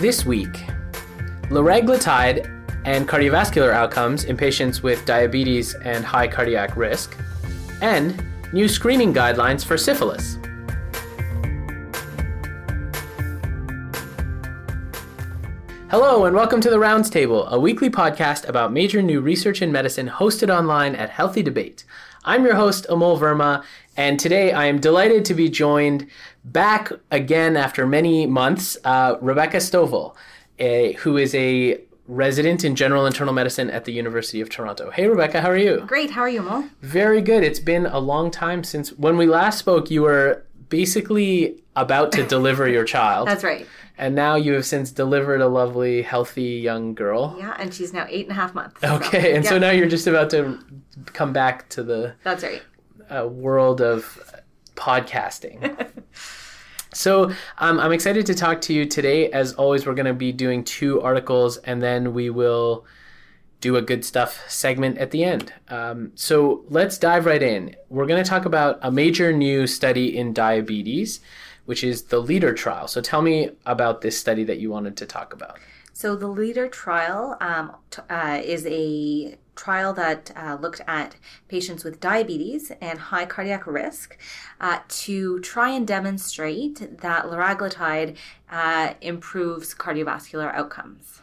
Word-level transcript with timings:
This 0.00 0.24
week, 0.24 0.64
liraglutide 1.50 2.46
and 2.86 3.06
cardiovascular 3.06 3.70
outcomes 3.74 4.24
in 4.24 4.34
patients 4.34 4.82
with 4.82 5.04
diabetes 5.04 5.74
and 5.74 6.02
high 6.06 6.26
cardiac 6.26 6.74
risk, 6.74 7.14
and 7.82 8.24
new 8.54 8.66
screening 8.66 9.12
guidelines 9.12 9.62
for 9.62 9.76
syphilis. 9.76 10.38
Hello, 15.90 16.24
and 16.24 16.34
welcome 16.34 16.62
to 16.62 16.70
the 16.70 16.78
Rounds 16.78 17.10
Table, 17.10 17.46
a 17.48 17.60
weekly 17.60 17.90
podcast 17.90 18.48
about 18.48 18.72
major 18.72 19.02
new 19.02 19.20
research 19.20 19.60
in 19.60 19.70
medicine 19.70 20.08
hosted 20.08 20.48
online 20.48 20.94
at 20.94 21.10
Healthy 21.10 21.42
Debate. 21.42 21.84
I'm 22.24 22.46
your 22.46 22.54
host, 22.54 22.86
Amol 22.88 23.18
Verma, 23.18 23.64
and 23.98 24.18
today 24.18 24.52
I 24.52 24.64
am 24.64 24.80
delighted 24.80 25.26
to 25.26 25.34
be 25.34 25.50
joined 25.50 26.06
back 26.44 26.92
again 27.10 27.56
after 27.56 27.86
many 27.86 28.26
months, 28.26 28.76
uh, 28.84 29.16
Rebecca 29.20 29.58
Stovall, 29.58 30.14
a, 30.58 30.92
who 30.94 31.16
is 31.16 31.34
a 31.34 31.80
resident 32.06 32.64
in 32.64 32.74
general 32.74 33.06
internal 33.06 33.32
medicine 33.32 33.70
at 33.70 33.84
the 33.84 33.92
University 33.92 34.40
of 34.40 34.50
Toronto. 34.50 34.90
Hey, 34.90 35.06
Rebecca, 35.06 35.40
how 35.40 35.48
are 35.50 35.56
you? 35.56 35.84
Great. 35.86 36.10
How 36.10 36.22
are 36.22 36.28
you, 36.28 36.42
Amol? 36.42 36.68
Very 36.82 37.22
good. 37.22 37.44
It's 37.44 37.60
been 37.60 37.86
a 37.86 38.00
long 38.00 38.30
time 38.30 38.64
since 38.64 38.90
when 38.92 39.16
we 39.16 39.26
last 39.26 39.58
spoke, 39.58 39.90
you 39.90 40.02
were 40.02 40.44
basically 40.68 41.62
about 41.76 42.12
to 42.12 42.22
deliver 42.26 42.68
your 42.68 42.84
child. 42.84 43.28
That's 43.28 43.44
right. 43.44 43.66
And 43.96 44.14
now 44.14 44.34
you 44.34 44.54
have 44.54 44.64
since 44.64 44.90
delivered 44.90 45.40
a 45.42 45.46
lovely, 45.46 46.02
healthy 46.02 46.42
young 46.42 46.94
girl. 46.94 47.36
Yeah, 47.38 47.54
and 47.58 47.72
she's 47.72 47.92
now 47.92 48.06
eight 48.08 48.24
and 48.26 48.32
a 48.32 48.34
half 48.34 48.54
months. 48.54 48.82
Okay, 48.82 49.22
so, 49.22 49.28
and 49.36 49.46
so 49.46 49.58
now 49.58 49.70
you're 49.70 49.88
just 49.88 50.06
about 50.06 50.30
to 50.30 50.58
come 51.12 51.32
back 51.34 51.68
to 51.70 51.82
the 51.82 52.14
That's 52.24 52.42
right. 52.42 52.62
uh, 53.10 53.26
world 53.28 53.82
of 53.82 54.18
podcasting. 54.80 55.88
so 56.94 57.30
um, 57.58 57.78
I'm 57.78 57.92
excited 57.92 58.26
to 58.26 58.34
talk 58.34 58.60
to 58.62 58.72
you 58.72 58.86
today. 58.86 59.30
As 59.30 59.52
always, 59.52 59.86
we're 59.86 59.94
going 59.94 60.06
to 60.06 60.14
be 60.14 60.32
doing 60.32 60.64
two 60.64 61.00
articles, 61.02 61.58
and 61.58 61.82
then 61.82 62.14
we 62.14 62.30
will 62.30 62.86
do 63.60 63.76
a 63.76 63.82
good 63.82 64.04
stuff 64.04 64.42
segment 64.48 64.96
at 64.98 65.10
the 65.10 65.22
end. 65.22 65.52
Um, 65.68 66.12
so 66.14 66.64
let's 66.68 66.96
dive 66.96 67.26
right 67.26 67.42
in. 67.42 67.76
We're 67.90 68.06
going 68.06 68.22
to 68.22 68.28
talk 68.28 68.46
about 68.46 68.78
a 68.80 68.90
major 68.90 69.32
new 69.32 69.66
study 69.66 70.16
in 70.16 70.32
diabetes, 70.32 71.20
which 71.66 71.84
is 71.84 72.04
the 72.04 72.20
LEADER 72.20 72.54
trial. 72.54 72.88
So 72.88 73.02
tell 73.02 73.20
me 73.20 73.50
about 73.66 74.00
this 74.00 74.18
study 74.18 74.44
that 74.44 74.58
you 74.58 74.70
wanted 74.70 74.96
to 74.96 75.06
talk 75.06 75.34
about. 75.34 75.58
So 75.92 76.16
the 76.16 76.28
LEADER 76.28 76.68
trial 76.68 77.36
um, 77.42 77.76
t- 77.90 78.00
uh, 78.08 78.40
is 78.42 78.66
a 78.66 79.36
trial 79.60 79.92
that 79.92 80.30
uh, 80.34 80.56
looked 80.58 80.80
at 80.86 81.16
patients 81.48 81.84
with 81.84 82.00
diabetes 82.00 82.72
and 82.80 82.98
high 82.98 83.26
cardiac 83.26 83.66
risk 83.66 84.16
uh, 84.58 84.78
to 84.88 85.38
try 85.40 85.68
and 85.68 85.86
demonstrate 85.86 86.98
that 87.02 87.26
liraglutide 87.26 88.16
uh, 88.50 88.94
improves 89.02 89.74
cardiovascular 89.74 90.52
outcomes. 90.54 91.20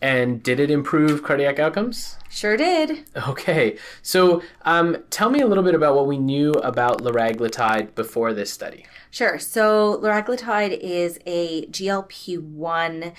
And 0.00 0.42
did 0.42 0.60
it 0.60 0.70
improve 0.70 1.24
cardiac 1.24 1.58
outcomes? 1.58 2.18
Sure 2.28 2.56
did. 2.56 3.04
Okay, 3.28 3.78
so 4.02 4.42
um, 4.62 4.96
tell 5.10 5.30
me 5.30 5.40
a 5.40 5.46
little 5.46 5.64
bit 5.64 5.74
about 5.74 5.96
what 5.96 6.06
we 6.06 6.18
knew 6.18 6.52
about 6.52 7.02
liraglutide 7.02 7.94
before 7.96 8.32
this 8.32 8.52
study. 8.52 8.86
Sure. 9.10 9.38
So 9.38 9.98
liraglutide 10.02 10.78
is 10.78 11.18
a 11.26 11.66
GLP-1 11.66 13.12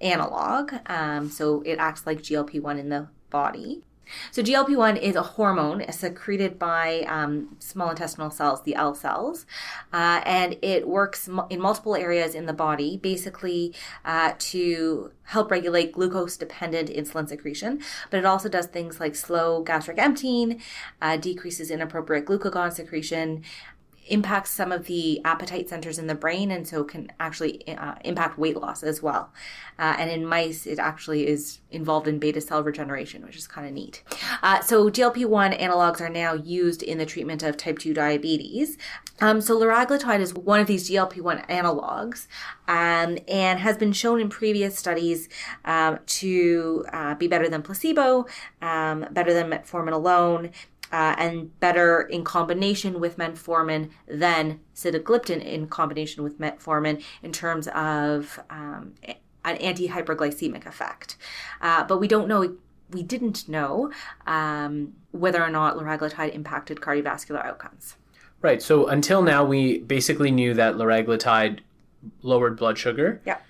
analog. 0.00 0.72
Um, 0.86 1.30
so 1.30 1.62
it 1.62 1.78
acts 1.78 2.06
like 2.06 2.18
GLP-1 2.22 2.78
in 2.78 2.88
the 2.88 3.08
body. 3.30 3.84
So 4.30 4.42
GLP-1 4.42 5.00
is 5.00 5.16
a 5.16 5.22
hormone 5.22 5.84
secreted 5.92 6.58
by 6.58 7.00
um, 7.08 7.56
small 7.58 7.90
intestinal 7.90 8.30
cells, 8.30 8.62
the 8.62 8.74
L 8.74 8.94
cells, 8.94 9.46
uh, 9.92 10.20
and 10.24 10.56
it 10.62 10.86
works 10.86 11.28
in 11.50 11.60
multiple 11.60 11.96
areas 11.96 12.34
in 12.34 12.46
the 12.46 12.52
body, 12.52 12.96
basically 12.96 13.74
uh, 14.04 14.32
to 14.38 15.12
help 15.24 15.50
regulate 15.50 15.92
glucose-dependent 15.92 16.88
insulin 16.88 17.28
secretion. 17.28 17.80
But 18.10 18.18
it 18.18 18.24
also 18.24 18.48
does 18.48 18.66
things 18.66 19.00
like 19.00 19.14
slow 19.14 19.62
gastric 19.62 19.98
emptying, 19.98 20.60
uh, 21.02 21.16
decreases 21.16 21.70
inappropriate 21.70 22.24
glucagon 22.24 22.72
secretion, 22.72 23.44
impacts 24.08 24.50
some 24.50 24.72
of 24.72 24.86
the 24.86 25.20
appetite 25.24 25.68
centers 25.68 25.98
in 25.98 26.06
the 26.06 26.14
brain 26.14 26.50
and 26.50 26.66
so 26.66 26.84
can 26.84 27.10
actually 27.20 27.66
uh, 27.68 27.94
impact 28.04 28.38
weight 28.38 28.56
loss 28.56 28.82
as 28.82 29.02
well. 29.02 29.32
Uh, 29.78 29.94
and 29.98 30.10
in 30.10 30.26
mice, 30.26 30.66
it 30.66 30.78
actually 30.78 31.26
is 31.26 31.60
involved 31.70 32.08
in 32.08 32.18
beta 32.18 32.40
cell 32.40 32.62
regeneration, 32.62 33.24
which 33.24 33.36
is 33.36 33.46
kind 33.46 33.66
of 33.66 33.72
neat. 33.72 34.02
Uh, 34.42 34.60
so 34.60 34.90
GLP 34.90 35.24
1 35.24 35.52
analogs 35.52 36.00
are 36.00 36.08
now 36.08 36.32
used 36.34 36.82
in 36.82 36.98
the 36.98 37.06
treatment 37.06 37.42
of 37.42 37.56
type 37.56 37.78
2 37.78 37.94
diabetes. 37.94 38.76
Um, 39.20 39.40
so 39.40 39.58
liraglutide 39.58 40.20
is 40.20 40.34
one 40.34 40.60
of 40.60 40.66
these 40.66 40.88
GLP 40.88 41.20
1 41.20 41.38
analogs 41.48 42.26
um, 42.66 43.18
and 43.26 43.58
has 43.60 43.76
been 43.76 43.92
shown 43.92 44.20
in 44.20 44.28
previous 44.28 44.76
studies 44.78 45.28
um, 45.64 45.98
to 46.06 46.84
uh, 46.92 47.14
be 47.14 47.28
better 47.28 47.48
than 47.48 47.62
placebo, 47.62 48.26
um, 48.62 49.06
better 49.10 49.32
than 49.32 49.50
metformin 49.50 49.92
alone, 49.92 50.50
uh, 50.92 51.14
and 51.18 51.58
better 51.60 52.02
in 52.02 52.24
combination 52.24 53.00
with 53.00 53.16
metformin 53.16 53.90
than 54.06 54.60
sitagliptin 54.74 55.44
in 55.44 55.66
combination 55.68 56.22
with 56.22 56.38
metformin 56.38 57.02
in 57.22 57.32
terms 57.32 57.68
of 57.68 58.40
um, 58.50 58.94
an 59.44 59.56
anti-hyperglycemic 59.56 60.66
effect. 60.66 61.16
Uh, 61.60 61.84
but 61.84 61.98
we 61.98 62.08
don't 62.08 62.28
know. 62.28 62.56
We 62.90 63.02
didn't 63.02 63.48
know 63.48 63.92
um, 64.26 64.94
whether 65.12 65.42
or 65.42 65.50
not 65.50 65.76
liraglutide 65.76 66.34
impacted 66.34 66.78
cardiovascular 66.78 67.44
outcomes. 67.44 67.96
Right, 68.40 68.62
so 68.62 68.86
until 68.86 69.20
now, 69.20 69.44
we 69.44 69.78
basically 69.78 70.30
knew 70.30 70.54
that 70.54 70.76
liraglutide 70.76 71.58
lowered 72.22 72.56
blood 72.56 72.78
sugar, 72.78 73.20
Yep. 73.26 73.42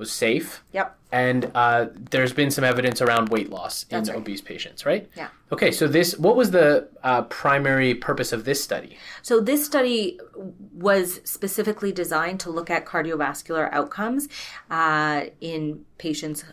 Was 0.00 0.10
safe, 0.10 0.64
Yep. 0.72 0.98
and 1.12 1.52
uh, 1.54 1.86
there's 2.10 2.32
been 2.32 2.50
some 2.50 2.64
evidence 2.64 3.00
around 3.00 3.28
weight 3.28 3.50
loss 3.50 3.84
in 3.90 4.02
right. 4.02 4.16
obese 4.16 4.40
patients, 4.40 4.84
right? 4.84 5.08
Yeah. 5.14 5.28
Okay, 5.52 5.70
so 5.70 5.86
this, 5.86 6.18
what 6.18 6.34
was 6.34 6.50
the 6.50 6.88
uh, 7.04 7.22
primary 7.22 7.94
purpose 7.94 8.32
of 8.32 8.44
this 8.44 8.64
study? 8.64 8.96
So 9.22 9.40
this 9.40 9.64
study 9.64 10.18
was 10.72 11.20
specifically 11.24 11.92
designed 11.92 12.40
to 12.40 12.50
look 12.50 12.70
at 12.70 12.86
cardiovascular 12.86 13.68
outcomes 13.72 14.28
uh, 14.70 15.26
in 15.40 15.84
patients 15.98 16.44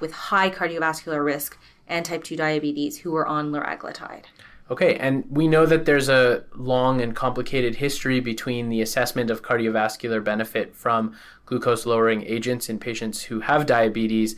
with 0.00 0.12
high 0.12 0.48
cardiovascular 0.48 1.22
risk 1.22 1.58
and 1.88 2.06
type 2.06 2.24
2 2.24 2.36
diabetes 2.36 2.98
who 2.98 3.10
were 3.10 3.26
on 3.26 3.50
liraglutide. 3.50 4.24
Okay, 4.72 4.96
and 4.96 5.26
we 5.28 5.48
know 5.48 5.66
that 5.66 5.84
there's 5.84 6.08
a 6.08 6.44
long 6.56 7.02
and 7.02 7.14
complicated 7.14 7.74
history 7.74 8.20
between 8.20 8.70
the 8.70 8.80
assessment 8.80 9.28
of 9.28 9.42
cardiovascular 9.42 10.24
benefit 10.24 10.74
from 10.74 11.14
glucose 11.44 11.84
lowering 11.84 12.24
agents 12.24 12.70
in 12.70 12.78
patients 12.78 13.24
who 13.24 13.40
have 13.40 13.66
diabetes. 13.66 14.34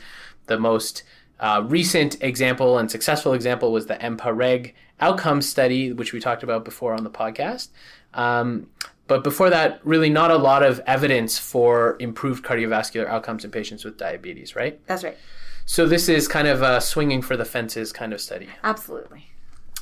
The 0.47 0.59
most 0.59 1.05
uh, 1.39 1.63
recent 1.65 2.21
example 2.21 2.79
and 2.79 2.91
successful 2.91 3.33
example 3.33 3.71
was 3.71 3.87
the 3.87 3.95
EMPA-REG 3.95 4.75
outcome 4.99 5.41
study, 5.41 5.93
which 5.93 6.13
we 6.13 6.19
talked 6.19 6.43
about 6.43 6.65
before 6.65 6.95
on 6.95 7.05
the 7.05 7.11
podcast. 7.11 7.69
Um, 8.13 8.67
but 9.07 9.23
before 9.23 9.51
that, 9.51 9.81
really 9.85 10.11
not 10.11 10.33
a 10.33 10.37
lot 10.37 10.65
of 10.65 10.81
evidence 10.85 11.39
for 11.39 11.97
improved 12.01 12.45
cardiovascular 12.45 13.07
outcomes 13.07 13.45
in 13.45 13.53
patients 13.53 13.85
with 13.85 13.99
diabetes, 13.99 14.57
right? 14.57 14.85
That's 14.89 15.05
right. 15.05 15.17
So 15.65 15.87
this 15.87 16.09
is 16.09 16.27
kind 16.27 16.49
of 16.49 16.61
a 16.61 16.81
swinging 16.81 17.23
for 17.23 17.37
the 17.37 17.45
fences 17.45 17.93
kind 17.93 18.13
of 18.13 18.21
study. 18.21 18.49
Absolutely. 18.65 19.29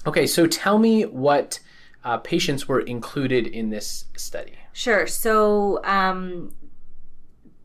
Okay, 0.06 0.26
so 0.26 0.46
tell 0.46 0.78
me 0.78 1.02
what 1.04 1.60
uh, 2.04 2.18
patients 2.18 2.66
were 2.66 2.80
included 2.80 3.46
in 3.46 3.70
this 3.70 4.06
study. 4.16 4.54
Sure. 4.72 5.06
So 5.06 5.80
um, 5.84 6.54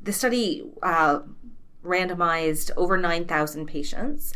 the 0.02 0.14
study 0.14 0.70
uh, 0.84 1.20
randomized 1.84 2.70
over 2.78 2.98
9,000 2.98 3.66
patients. 3.66 4.34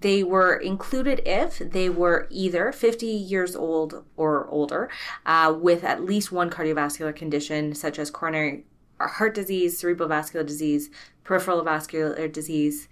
They 0.00 0.24
were 0.24 0.56
included 0.56 1.20
if 1.24 1.58
they 1.58 1.88
were 1.88 2.26
either 2.30 2.72
50 2.72 3.06
years 3.06 3.54
old 3.54 4.04
or 4.16 4.48
older 4.48 4.90
uh, 5.26 5.54
with 5.56 5.84
at 5.84 6.04
least 6.04 6.32
one 6.32 6.50
cardiovascular 6.50 7.14
condition, 7.14 7.74
such 7.74 7.98
as 7.98 8.10
coronary 8.10 8.64
heart 9.00 9.34
disease, 9.34 9.78
cerebral 9.78 10.08
vascular 10.08 10.44
disease, 10.44 10.90
peripheral 11.24 11.62
vascular 11.62 12.26
disease, 12.28 12.88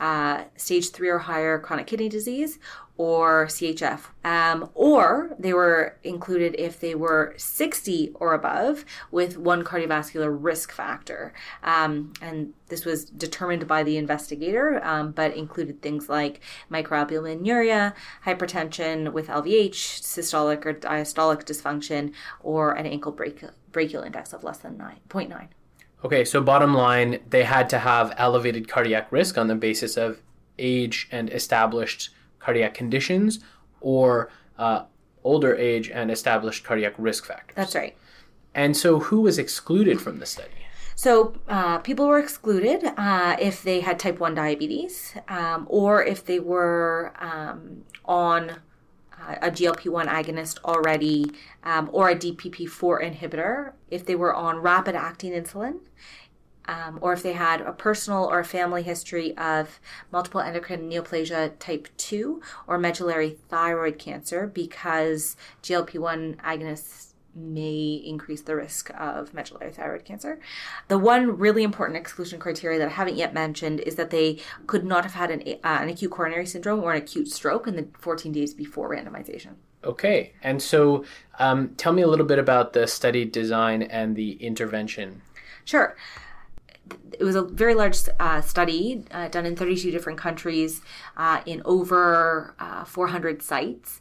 uh, 0.00 0.44
stage 0.56 0.90
three 0.90 1.08
or 1.08 1.18
higher 1.18 1.58
chronic 1.58 1.86
kidney 1.86 2.08
disease, 2.08 2.58
or 2.96 3.46
CHF. 3.46 4.00
Um, 4.24 4.70
or 4.74 5.34
they 5.38 5.52
were 5.52 5.96
included 6.04 6.54
if 6.58 6.78
they 6.78 6.94
were 6.94 7.34
60 7.36 8.12
or 8.14 8.34
above 8.34 8.84
with 9.10 9.36
one 9.36 9.64
cardiovascular 9.64 10.36
risk 10.38 10.70
factor. 10.70 11.32
Um, 11.62 12.12
and 12.22 12.54
this 12.68 12.84
was 12.84 13.04
determined 13.04 13.66
by 13.66 13.82
the 13.82 13.96
investigator, 13.96 14.84
um, 14.84 15.10
but 15.10 15.36
included 15.36 15.82
things 15.82 16.08
like 16.08 16.40
microalbuminuria, 16.70 17.94
hypertension 18.24 19.12
with 19.12 19.26
LVH, 19.26 20.00
systolic 20.00 20.64
or 20.64 20.74
diastolic 20.74 21.44
dysfunction, 21.44 22.12
or 22.42 22.72
an 22.72 22.86
ankle 22.86 23.12
brachial, 23.12 23.50
brachial 23.72 24.04
index 24.04 24.32
of 24.32 24.44
less 24.44 24.58
than 24.58 24.76
9.9. 24.76 25.48
Okay, 26.04 26.24
so 26.24 26.40
bottom 26.40 26.74
line, 26.74 27.20
they 27.30 27.44
had 27.44 27.68
to 27.70 27.78
have 27.78 28.14
elevated 28.18 28.68
cardiac 28.68 29.10
risk 29.10 29.36
on 29.38 29.48
the 29.48 29.54
basis 29.54 29.96
of 29.96 30.20
age 30.58 31.08
and 31.10 31.30
established 31.30 32.10
cardiac 32.44 32.74
conditions 32.74 33.40
or 33.80 34.30
uh, 34.58 34.84
older 35.22 35.54
age 35.54 35.90
and 35.90 36.10
established 36.10 36.64
cardiac 36.64 36.94
risk 36.98 37.26
factors. 37.26 37.56
That's 37.56 37.74
right. 37.74 37.96
And 38.54 38.76
so, 38.76 39.00
who 39.00 39.22
was 39.22 39.38
excluded 39.38 40.00
from 40.00 40.18
the 40.20 40.26
study? 40.26 40.50
So 40.96 41.34
uh, 41.48 41.78
people 41.78 42.06
were 42.06 42.18
excluded 42.18 42.84
uh, 42.96 43.36
if 43.40 43.62
they 43.62 43.80
had 43.80 43.98
type 43.98 44.20
1 44.20 44.34
diabetes 44.34 45.14
um, 45.28 45.66
or 45.68 46.04
if 46.04 46.24
they 46.24 46.38
were 46.38 47.12
um, 47.18 47.84
on 48.04 48.50
uh, 48.50 49.34
a 49.42 49.50
GLP 49.50 49.90
1 49.90 50.06
agonist 50.06 50.58
already 50.64 51.32
um, 51.64 51.90
or 51.92 52.10
a 52.10 52.16
DPP4 52.16 53.16
inhibitor, 53.16 53.72
if 53.90 54.06
they 54.06 54.14
were 54.14 54.34
on 54.34 54.58
rapid 54.58 54.94
acting 54.94 55.32
insulin. 55.32 55.80
Um, 56.66 56.98
or 57.02 57.12
if 57.12 57.22
they 57.22 57.34
had 57.34 57.60
a 57.60 57.72
personal 57.72 58.24
or 58.24 58.38
a 58.40 58.44
family 58.44 58.82
history 58.82 59.36
of 59.36 59.80
multiple 60.10 60.40
endocrine 60.40 60.90
neoplasia 60.90 61.52
type 61.58 61.88
2 61.98 62.40
or 62.66 62.78
medullary 62.78 63.36
thyroid 63.48 63.98
cancer, 63.98 64.46
because 64.46 65.36
GLP 65.62 65.98
1 65.98 66.36
agonists 66.42 67.14
may 67.34 67.94
increase 68.04 68.42
the 68.42 68.54
risk 68.54 68.90
of 68.98 69.34
medullary 69.34 69.72
thyroid 69.72 70.04
cancer. 70.04 70.38
The 70.88 70.98
one 70.98 71.36
really 71.36 71.62
important 71.62 71.96
exclusion 71.96 72.38
criteria 72.38 72.78
that 72.78 72.88
I 72.88 72.92
haven't 72.92 73.16
yet 73.16 73.34
mentioned 73.34 73.80
is 73.80 73.96
that 73.96 74.10
they 74.10 74.38
could 74.66 74.84
not 74.84 75.04
have 75.04 75.14
had 75.14 75.30
an, 75.30 75.42
uh, 75.64 75.78
an 75.82 75.88
acute 75.88 76.12
coronary 76.12 76.46
syndrome 76.46 76.82
or 76.82 76.92
an 76.92 77.02
acute 77.02 77.28
stroke 77.28 77.66
in 77.66 77.76
the 77.76 77.88
14 77.98 78.32
days 78.32 78.54
before 78.54 78.90
randomization. 78.90 79.54
Okay, 79.82 80.32
and 80.42 80.62
so 80.62 81.04
um, 81.38 81.74
tell 81.76 81.92
me 81.92 82.02
a 82.02 82.06
little 82.06 82.24
bit 82.24 82.38
about 82.38 82.72
the 82.72 82.86
study 82.86 83.24
design 83.24 83.82
and 83.82 84.16
the 84.16 84.32
intervention. 84.34 85.20
Sure. 85.64 85.96
It 87.18 87.24
was 87.24 87.36
a 87.36 87.42
very 87.42 87.74
large 87.74 87.98
uh, 88.18 88.40
study 88.40 89.04
uh, 89.10 89.28
done 89.28 89.46
in 89.46 89.56
32 89.56 89.90
different 89.90 90.18
countries 90.18 90.80
uh, 91.16 91.40
in 91.46 91.62
over 91.64 92.54
uh, 92.58 92.84
400 92.84 93.42
sites. 93.42 94.00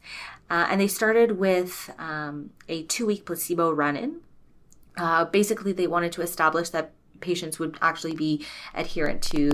Uh, 0.50 0.68
and 0.70 0.82
they 0.82 0.88
started 0.88 1.38
with 1.38 1.90
um, 1.98 2.52
a 2.68 2.84
two 2.84 3.06
week 3.06 3.26
placebo 3.26 3.72
run 3.72 3.96
in. 3.96 4.22
Uh, 4.98 5.26
basically, 5.26 5.72
they 5.72 5.88
wanted 5.88 6.12
to 6.12 6.22
establish 6.22 6.70
that 6.70 6.92
patients 7.20 7.58
would 7.58 7.78
actually 7.82 8.16
be 8.16 8.46
adherent 8.76 9.22
to 9.22 9.50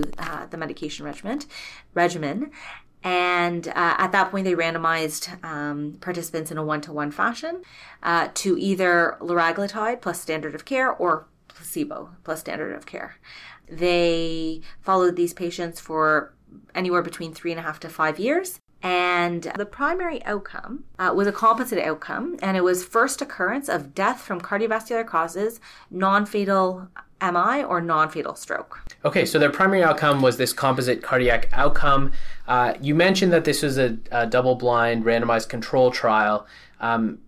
the 0.50 0.56
medication 0.56 1.04
regimen. 1.04 1.40
regimen. 1.94 2.50
And 3.02 3.68
at 3.68 4.12
that 4.12 4.30
point, 4.30 4.44
they 4.44 4.54
randomized 4.54 5.42
um, 5.44 5.96
participants 6.00 6.50
in 6.50 6.58
a 6.58 6.64
one 6.64 6.80
to 6.82 6.92
one 6.92 7.12
fashion 7.12 7.62
to 8.02 8.58
either 8.58 9.16
liraglutide 9.20 10.00
plus 10.00 10.20
standard 10.20 10.54
of 10.54 10.64
care 10.64 10.90
or 10.90 11.26
placebo 11.60 12.10
plus 12.24 12.40
standard 12.40 12.74
of 12.74 12.86
care. 12.86 13.16
They 13.68 14.62
followed 14.80 15.16
these 15.16 15.34
patients 15.34 15.78
for 15.78 16.34
anywhere 16.74 17.02
between 17.02 17.34
three 17.34 17.52
and 17.52 17.60
a 17.60 17.62
half 17.62 17.78
to 17.80 17.88
five 17.88 18.18
years. 18.18 18.58
And 18.82 19.42
the 19.56 19.66
primary 19.66 20.24
outcome 20.24 20.84
uh, 20.98 21.12
was 21.14 21.26
a 21.26 21.32
composite 21.32 21.78
outcome, 21.78 22.38
and 22.40 22.56
it 22.56 22.64
was 22.64 22.82
first 22.82 23.20
occurrence 23.20 23.68
of 23.68 23.94
death 23.94 24.22
from 24.22 24.40
cardiovascular 24.40 25.06
causes, 25.06 25.60
non 25.90 26.24
fatal 26.24 26.88
MI, 27.20 27.62
or 27.62 27.82
non 27.82 28.08
fatal 28.08 28.34
stroke. 28.34 28.80
Okay, 29.04 29.26
so 29.26 29.38
their 29.38 29.50
primary 29.50 29.84
outcome 29.84 30.22
was 30.22 30.38
this 30.38 30.54
composite 30.54 31.02
cardiac 31.02 31.50
outcome. 31.52 32.10
Uh, 32.48 32.72
you 32.80 32.94
mentioned 32.94 33.32
that 33.34 33.44
this 33.44 33.62
was 33.62 33.76
a, 33.76 33.98
a 34.10 34.26
double 34.26 34.54
blind 34.54 35.04
randomized 35.04 35.50
control 35.50 35.90
trial. 35.90 36.46
Um, 36.80 37.18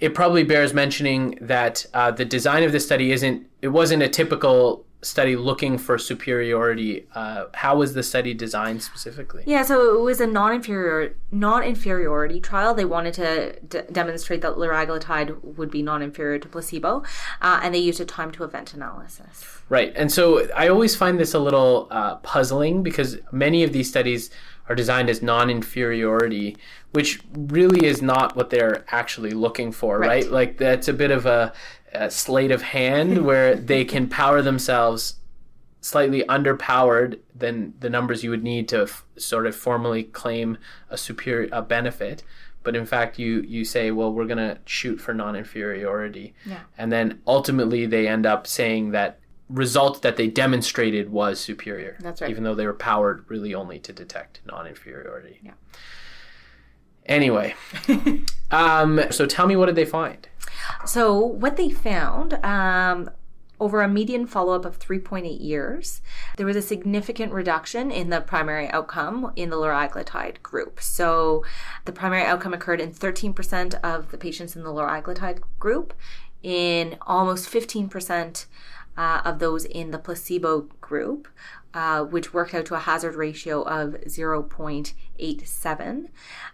it 0.00 0.14
probably 0.14 0.42
bears 0.44 0.72
mentioning 0.72 1.38
that 1.40 1.86
uh, 1.92 2.10
the 2.10 2.24
design 2.24 2.62
of 2.62 2.72
the 2.72 2.80
study 2.80 3.12
isn't, 3.12 3.46
it 3.60 3.68
wasn't 3.68 4.02
a 4.02 4.08
typical 4.08 4.84
study 5.02 5.34
looking 5.34 5.78
for 5.78 5.96
superiority. 5.98 7.06
Uh, 7.14 7.46
how 7.54 7.76
was 7.76 7.94
the 7.94 8.02
study 8.02 8.34
designed 8.34 8.82
specifically? 8.82 9.42
Yeah, 9.46 9.62
so 9.62 9.98
it 9.98 10.02
was 10.02 10.20
a 10.20 10.26
non-inferior 10.26 11.16
non-inferiority 11.30 12.40
trial. 12.40 12.74
They 12.74 12.84
wanted 12.84 13.14
to 13.14 13.58
d- 13.60 13.80
demonstrate 13.90 14.42
that 14.42 14.54
liraglutide 14.54 15.42
would 15.56 15.70
be 15.70 15.82
non-inferior 15.82 16.38
to 16.40 16.48
placebo, 16.48 17.02
uh, 17.40 17.60
and 17.62 17.74
they 17.74 17.78
used 17.78 18.00
a 18.00 18.04
time 18.04 18.30
to 18.32 18.44
event 18.44 18.74
analysis. 18.74 19.62
Right, 19.68 19.92
and 19.96 20.10
so 20.12 20.48
I 20.54 20.68
always 20.68 20.96
find 20.96 21.18
this 21.18 21.32
a 21.32 21.38
little 21.38 21.88
uh, 21.90 22.16
puzzling 22.16 22.82
because 22.82 23.18
many 23.32 23.62
of 23.62 23.72
these 23.72 23.88
studies 23.88 24.30
are 24.70 24.74
designed 24.76 25.10
as 25.10 25.20
non-inferiority, 25.20 26.56
which 26.92 27.20
really 27.34 27.84
is 27.84 28.00
not 28.00 28.36
what 28.36 28.50
they're 28.50 28.84
actually 28.88 29.32
looking 29.32 29.72
for, 29.72 29.98
right? 29.98 30.22
right? 30.22 30.30
Like 30.30 30.58
that's 30.58 30.86
a 30.86 30.92
bit 30.92 31.10
of 31.10 31.26
a 31.26 31.52
a 31.92 32.08
sleight 32.08 32.52
of 32.52 32.62
hand 32.62 33.24
where 33.26 33.56
they 33.56 33.84
can 33.84 34.08
power 34.08 34.40
themselves 34.40 35.16
slightly 35.80 36.22
underpowered 36.28 37.18
than 37.34 37.74
the 37.80 37.90
numbers 37.90 38.22
you 38.22 38.30
would 38.30 38.44
need 38.44 38.68
to 38.68 38.82
f- 38.82 39.04
sort 39.16 39.44
of 39.44 39.56
formally 39.56 40.04
claim 40.04 40.56
a 40.88 40.96
superior 40.96 41.48
a 41.52 41.62
benefit 41.62 42.22
but 42.62 42.76
in 42.76 42.84
fact 42.84 43.18
you 43.18 43.40
you 43.40 43.64
say 43.64 43.90
well 43.90 44.12
we're 44.12 44.26
going 44.26 44.36
to 44.36 44.58
shoot 44.66 45.00
for 45.00 45.14
non-inferiority 45.14 46.34
yeah. 46.44 46.60
and 46.76 46.92
then 46.92 47.18
ultimately 47.26 47.86
they 47.86 48.06
end 48.06 48.26
up 48.26 48.46
saying 48.46 48.90
that 48.90 49.19
result 49.50 50.02
that 50.02 50.16
they 50.16 50.28
demonstrated 50.28 51.10
was 51.10 51.40
superior 51.40 51.96
that's 52.00 52.20
right. 52.20 52.30
even 52.30 52.44
though 52.44 52.54
they 52.54 52.66
were 52.66 52.72
powered 52.72 53.24
really 53.28 53.54
only 53.54 53.78
to 53.78 53.92
detect 53.92 54.40
non-inferiority. 54.46 55.40
Yeah. 55.42 55.52
Anyway 57.06 57.54
um, 58.50 59.00
so 59.10 59.26
tell 59.26 59.46
me 59.46 59.56
what 59.56 59.66
did 59.66 59.76
they 59.76 59.84
find? 59.84 60.28
So, 60.86 61.18
what 61.18 61.56
they 61.56 61.70
found 61.70 62.34
um, 62.44 63.10
over 63.58 63.82
a 63.82 63.88
median 63.88 64.26
follow 64.26 64.54
up 64.54 64.64
of 64.64 64.78
3.8 64.78 65.40
years, 65.40 66.00
there 66.36 66.46
was 66.46 66.56
a 66.56 66.62
significant 66.62 67.32
reduction 67.32 67.90
in 67.90 68.10
the 68.10 68.20
primary 68.20 68.68
outcome 68.70 69.32
in 69.36 69.50
the 69.50 69.56
liraglutide 69.56 70.42
group. 70.42 70.80
So, 70.80 71.44
the 71.84 71.92
primary 71.92 72.24
outcome 72.24 72.54
occurred 72.54 72.80
in 72.80 72.92
13% 72.92 73.74
of 73.82 74.10
the 74.10 74.18
patients 74.18 74.56
in 74.56 74.62
the 74.62 74.70
liraglutide 74.70 75.40
group, 75.58 75.94
in 76.42 76.96
almost 77.02 77.50
15% 77.50 78.46
uh, 78.96 79.22
of 79.24 79.38
those 79.38 79.64
in 79.64 79.90
the 79.90 79.98
placebo 79.98 80.62
group, 80.80 81.28
uh, 81.74 82.04
which 82.04 82.34
worked 82.34 82.54
out 82.54 82.66
to 82.66 82.74
a 82.74 82.80
hazard 82.80 83.14
ratio 83.14 83.62
of 83.62 83.92
0.87. 84.06 86.08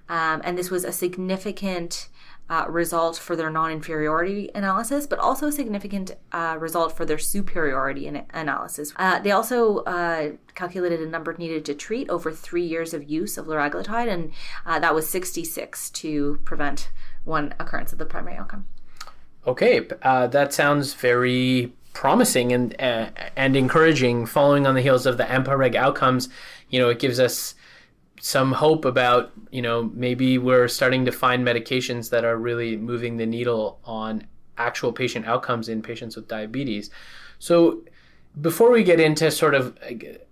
Um, 0.08 0.40
and 0.44 0.58
this 0.58 0.70
was 0.70 0.84
a 0.84 0.92
significant 0.92 2.08
uh, 2.48 2.64
result 2.68 3.16
for 3.16 3.34
their 3.34 3.50
non 3.50 3.72
inferiority 3.72 4.50
analysis, 4.54 5.06
but 5.06 5.18
also 5.18 5.48
a 5.48 5.52
significant 5.52 6.12
uh, 6.32 6.56
result 6.60 6.96
for 6.96 7.04
their 7.04 7.18
superiority 7.18 8.06
in- 8.06 8.24
analysis. 8.30 8.92
Uh, 8.96 9.18
they 9.18 9.32
also 9.32 9.78
uh, 9.78 10.30
calculated 10.54 11.00
a 11.00 11.06
number 11.06 11.34
needed 11.36 11.64
to 11.64 11.74
treat 11.74 12.08
over 12.08 12.30
three 12.30 12.64
years 12.64 12.94
of 12.94 13.10
use 13.10 13.36
of 13.36 13.46
liraglutide, 13.46 14.08
and 14.08 14.32
uh, 14.64 14.78
that 14.78 14.94
was 14.94 15.08
66 15.08 15.90
to 15.90 16.38
prevent 16.44 16.90
one 17.24 17.52
occurrence 17.58 17.92
of 17.92 17.98
the 17.98 18.06
primary 18.06 18.36
outcome. 18.36 18.66
Okay, 19.46 19.86
uh, 20.02 20.26
that 20.28 20.52
sounds 20.52 20.94
very 20.94 21.72
promising 21.96 22.52
and 22.52 22.78
and 22.78 23.56
encouraging. 23.56 24.26
Following 24.26 24.66
on 24.66 24.74
the 24.74 24.82
heels 24.82 25.06
of 25.06 25.16
the 25.16 25.24
EMPA-REG 25.24 25.74
outcomes, 25.74 26.28
you 26.68 26.78
know, 26.78 26.90
it 26.90 26.98
gives 26.98 27.18
us 27.18 27.54
some 28.20 28.52
hope 28.52 28.84
about 28.84 29.32
you 29.50 29.62
know 29.62 29.90
maybe 29.94 30.36
we're 30.36 30.68
starting 30.68 31.06
to 31.06 31.12
find 31.12 31.46
medications 31.46 32.10
that 32.10 32.22
are 32.22 32.36
really 32.36 32.76
moving 32.76 33.16
the 33.16 33.24
needle 33.24 33.80
on 33.84 34.26
actual 34.58 34.92
patient 34.92 35.26
outcomes 35.26 35.70
in 35.70 35.80
patients 35.80 36.16
with 36.16 36.28
diabetes. 36.28 36.90
So 37.38 37.82
before 38.42 38.70
we 38.70 38.84
get 38.84 39.00
into 39.00 39.30
sort 39.30 39.54
of 39.54 39.78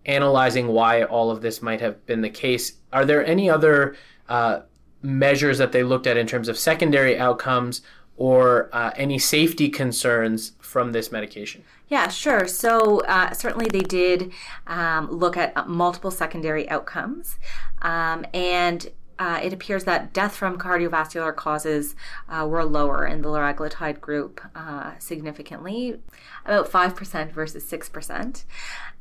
analyzing 0.04 0.68
why 0.68 1.04
all 1.04 1.30
of 1.30 1.40
this 1.40 1.62
might 1.62 1.80
have 1.80 2.04
been 2.04 2.20
the 2.20 2.28
case, 2.28 2.74
are 2.92 3.06
there 3.06 3.24
any 3.24 3.48
other 3.48 3.96
uh, 4.28 4.60
measures 5.00 5.56
that 5.56 5.72
they 5.72 5.82
looked 5.82 6.06
at 6.06 6.18
in 6.18 6.26
terms 6.26 6.48
of 6.48 6.58
secondary 6.58 7.18
outcomes 7.18 7.80
or 8.16 8.68
uh, 8.72 8.92
any 8.96 9.18
safety 9.18 9.68
concerns 9.68 10.52
from 10.60 10.92
this 10.92 11.10
medication? 11.10 11.64
Yeah, 11.88 12.08
sure. 12.08 12.46
So 12.46 13.00
uh, 13.00 13.32
certainly 13.32 13.68
they 13.68 13.80
did 13.80 14.32
um, 14.66 15.10
look 15.10 15.36
at 15.36 15.68
multiple 15.68 16.10
secondary 16.10 16.68
outcomes, 16.68 17.38
um, 17.82 18.24
and 18.32 18.90
uh, 19.18 19.40
it 19.42 19.52
appears 19.52 19.84
that 19.84 20.12
death 20.12 20.34
from 20.34 20.58
cardiovascular 20.58 21.34
causes 21.34 21.94
uh, 22.28 22.46
were 22.48 22.64
lower 22.64 23.06
in 23.06 23.22
the 23.22 23.28
liraglutide 23.28 24.00
group 24.00 24.40
uh, 24.54 24.92
significantly, 24.98 26.00
about 26.44 26.68
5% 26.68 27.32
versus 27.32 27.64
6%, 27.64 28.44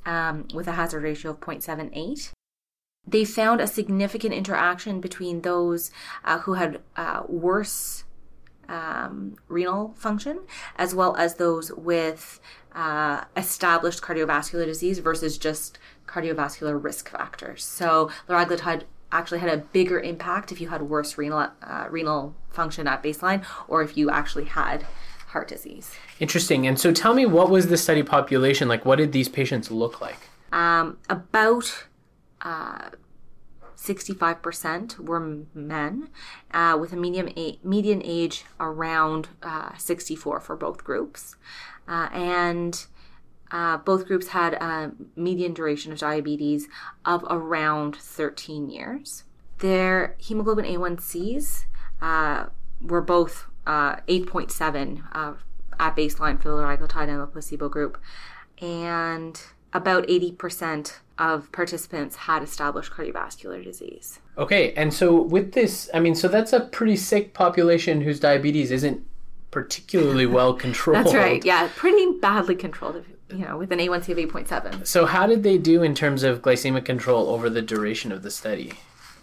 um, 0.05 0.47
with 0.53 0.67
a 0.67 0.73
hazard 0.73 1.03
ratio 1.03 1.31
of 1.31 1.39
0.78. 1.39 2.31
They 3.05 3.25
found 3.25 3.59
a 3.59 3.67
significant 3.67 4.33
interaction 4.33 5.01
between 5.01 5.41
those 5.41 5.91
uh, 6.23 6.39
who 6.39 6.53
had 6.53 6.79
uh, 6.95 7.23
worse 7.27 8.03
um, 8.69 9.35
renal 9.47 9.93
function, 9.95 10.39
as 10.77 10.95
well 10.95 11.15
as 11.15 11.35
those 11.35 11.71
with 11.73 12.39
uh, 12.73 13.23
established 13.37 14.01
cardiovascular 14.01 14.65
disease 14.65 14.99
versus 14.99 15.37
just 15.37 15.79
cardiovascular 16.07 16.81
risk 16.81 17.09
factors. 17.09 17.63
So 17.63 18.09
liraglutide 18.27 18.83
actually 19.11 19.39
had 19.39 19.49
a 19.49 19.57
bigger 19.57 19.99
impact 19.99 20.51
if 20.51 20.59
you 20.59 20.69
had 20.69 20.81
worse 20.83 21.17
renal 21.17 21.49
uh, 21.61 21.87
renal 21.89 22.35
function 22.49 22.87
at 22.87 23.03
baseline, 23.03 23.45
or 23.67 23.81
if 23.81 23.95
you 23.95 24.09
actually 24.09 24.45
had 24.45 24.85
heart 25.27 25.47
disease. 25.47 25.95
Interesting. 26.19 26.65
And 26.67 26.79
so, 26.79 26.91
tell 26.91 27.13
me, 27.13 27.25
what 27.25 27.49
was 27.49 27.67
the 27.67 27.77
study 27.77 28.03
population 28.03 28.67
like? 28.67 28.85
What 28.85 28.97
did 28.97 29.11
these 29.11 29.29
patients 29.29 29.71
look 29.71 30.01
like? 30.01 30.17
Um, 30.51 30.97
about 31.09 31.85
uh, 32.41 32.89
65% 33.83 34.99
were 34.99 35.19
men, 35.53 36.09
uh, 36.51 36.77
with 36.79 36.93
a 36.93 36.95
median, 36.95 37.29
a- 37.37 37.59
median 37.63 38.01
age 38.03 38.45
around 38.59 39.29
uh, 39.41 39.75
64 39.77 40.39
for 40.39 40.55
both 40.55 40.83
groups. 40.83 41.35
Uh, 41.87 42.07
and 42.13 42.85
uh, 43.51 43.77
both 43.77 44.07
groups 44.07 44.29
had 44.29 44.53
a 44.53 44.91
median 45.15 45.53
duration 45.53 45.91
of 45.91 45.99
diabetes 45.99 46.67
of 47.05 47.25
around 47.29 47.95
13 47.95 48.69
years. 48.69 49.25
Their 49.59 50.15
hemoglobin 50.17 50.65
A1Cs 50.65 51.65
uh, 52.01 52.45
were 52.81 53.01
both 53.01 53.47
uh, 53.67 53.97
8.7 54.07 55.03
uh, 55.11 55.33
at 55.79 55.95
baseline 55.95 56.41
for 56.41 56.49
the 56.49 56.55
liraglutide 56.55 57.09
and 57.09 57.21
the 57.21 57.27
placebo 57.27 57.69
group. 57.69 57.99
And 58.61 59.39
about 59.73 60.07
80% 60.07 60.93
of 61.17 61.51
participants 61.51 62.15
had 62.15 62.43
established 62.43 62.91
cardiovascular 62.91 63.63
disease. 63.63 64.19
Okay, 64.37 64.73
and 64.73 64.93
so 64.93 65.21
with 65.21 65.53
this, 65.53 65.89
I 65.93 65.99
mean, 65.99 66.15
so 66.15 66.27
that's 66.27 66.53
a 66.53 66.61
pretty 66.61 66.95
sick 66.95 67.33
population 67.33 68.01
whose 68.01 68.19
diabetes 68.19 68.71
isn't 68.71 69.05
particularly 69.51 70.25
well 70.25 70.53
controlled. 70.53 71.05
That's 71.05 71.15
right. 71.15 71.45
Yeah, 71.45 71.69
pretty 71.75 72.17
badly 72.19 72.55
controlled. 72.55 73.05
You 73.29 73.45
know, 73.45 73.57
with 73.57 73.71
an 73.71 73.79
A1C 73.79 74.09
of 74.09 74.17
8.7. 74.17 74.85
So 74.85 75.05
how 75.05 75.27
did 75.27 75.43
they 75.43 75.57
do 75.57 75.81
in 75.83 75.95
terms 75.95 76.23
of 76.23 76.41
glycemic 76.41 76.85
control 76.85 77.29
over 77.29 77.49
the 77.49 77.61
duration 77.61 78.11
of 78.11 78.23
the 78.23 78.31
study? 78.31 78.73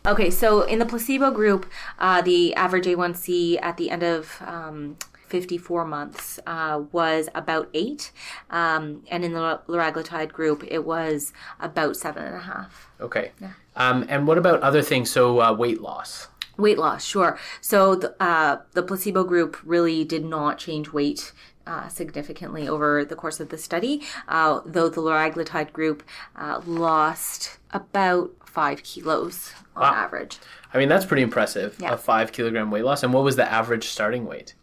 Okay, 0.06 0.30
so 0.30 0.62
in 0.62 0.78
the 0.78 0.86
placebo 0.86 1.30
group, 1.30 1.70
uh, 1.98 2.22
the 2.22 2.54
average 2.54 2.86
A1C 2.86 3.58
at 3.60 3.76
the 3.76 3.90
end 3.90 4.02
of 4.02 4.40
um, 4.46 4.96
54 5.30 5.84
months 5.84 6.40
uh, 6.46 6.82
was 6.92 7.28
about 7.34 7.70
eight, 7.72 8.10
um, 8.50 9.02
and 9.10 9.24
in 9.24 9.32
the 9.32 9.60
liraglutide 9.68 10.32
group, 10.32 10.64
it 10.68 10.84
was 10.84 11.32
about 11.60 11.96
seven 11.96 12.24
and 12.24 12.34
a 12.34 12.40
half. 12.40 12.90
Okay. 13.00 13.30
Yeah. 13.40 13.52
Um, 13.76 14.04
and 14.08 14.26
what 14.26 14.36
about 14.36 14.60
other 14.60 14.82
things? 14.82 15.10
So 15.10 15.40
uh, 15.40 15.52
weight 15.52 15.80
loss. 15.80 16.28
Weight 16.56 16.78
loss, 16.78 17.04
sure. 17.04 17.38
So 17.60 17.94
the, 17.94 18.22
uh, 18.22 18.62
the 18.72 18.82
placebo 18.82 19.24
group 19.24 19.56
really 19.64 20.04
did 20.04 20.24
not 20.24 20.58
change 20.58 20.92
weight 20.92 21.32
uh, 21.66 21.88
significantly 21.88 22.68
over 22.68 23.04
the 23.04 23.14
course 23.16 23.40
of 23.40 23.48
the 23.48 23.56
study, 23.56 24.02
uh, 24.28 24.60
though 24.66 24.88
the 24.88 25.00
liraglutide 25.00 25.72
group 25.72 26.02
uh, 26.36 26.60
lost 26.66 27.58
about 27.70 28.32
five 28.44 28.82
kilos 28.82 29.52
on 29.76 29.82
wow. 29.82 29.94
average. 29.94 30.38
I 30.74 30.78
mean, 30.78 30.88
that's 30.88 31.06
pretty 31.06 31.22
impressive, 31.22 31.76
yeah. 31.80 31.92
a 31.92 31.96
five 31.96 32.32
kilogram 32.32 32.70
weight 32.70 32.84
loss. 32.84 33.02
And 33.02 33.12
what 33.12 33.24
was 33.24 33.36
the 33.36 33.50
average 33.50 33.88
starting 33.88 34.26
weight? 34.26 34.54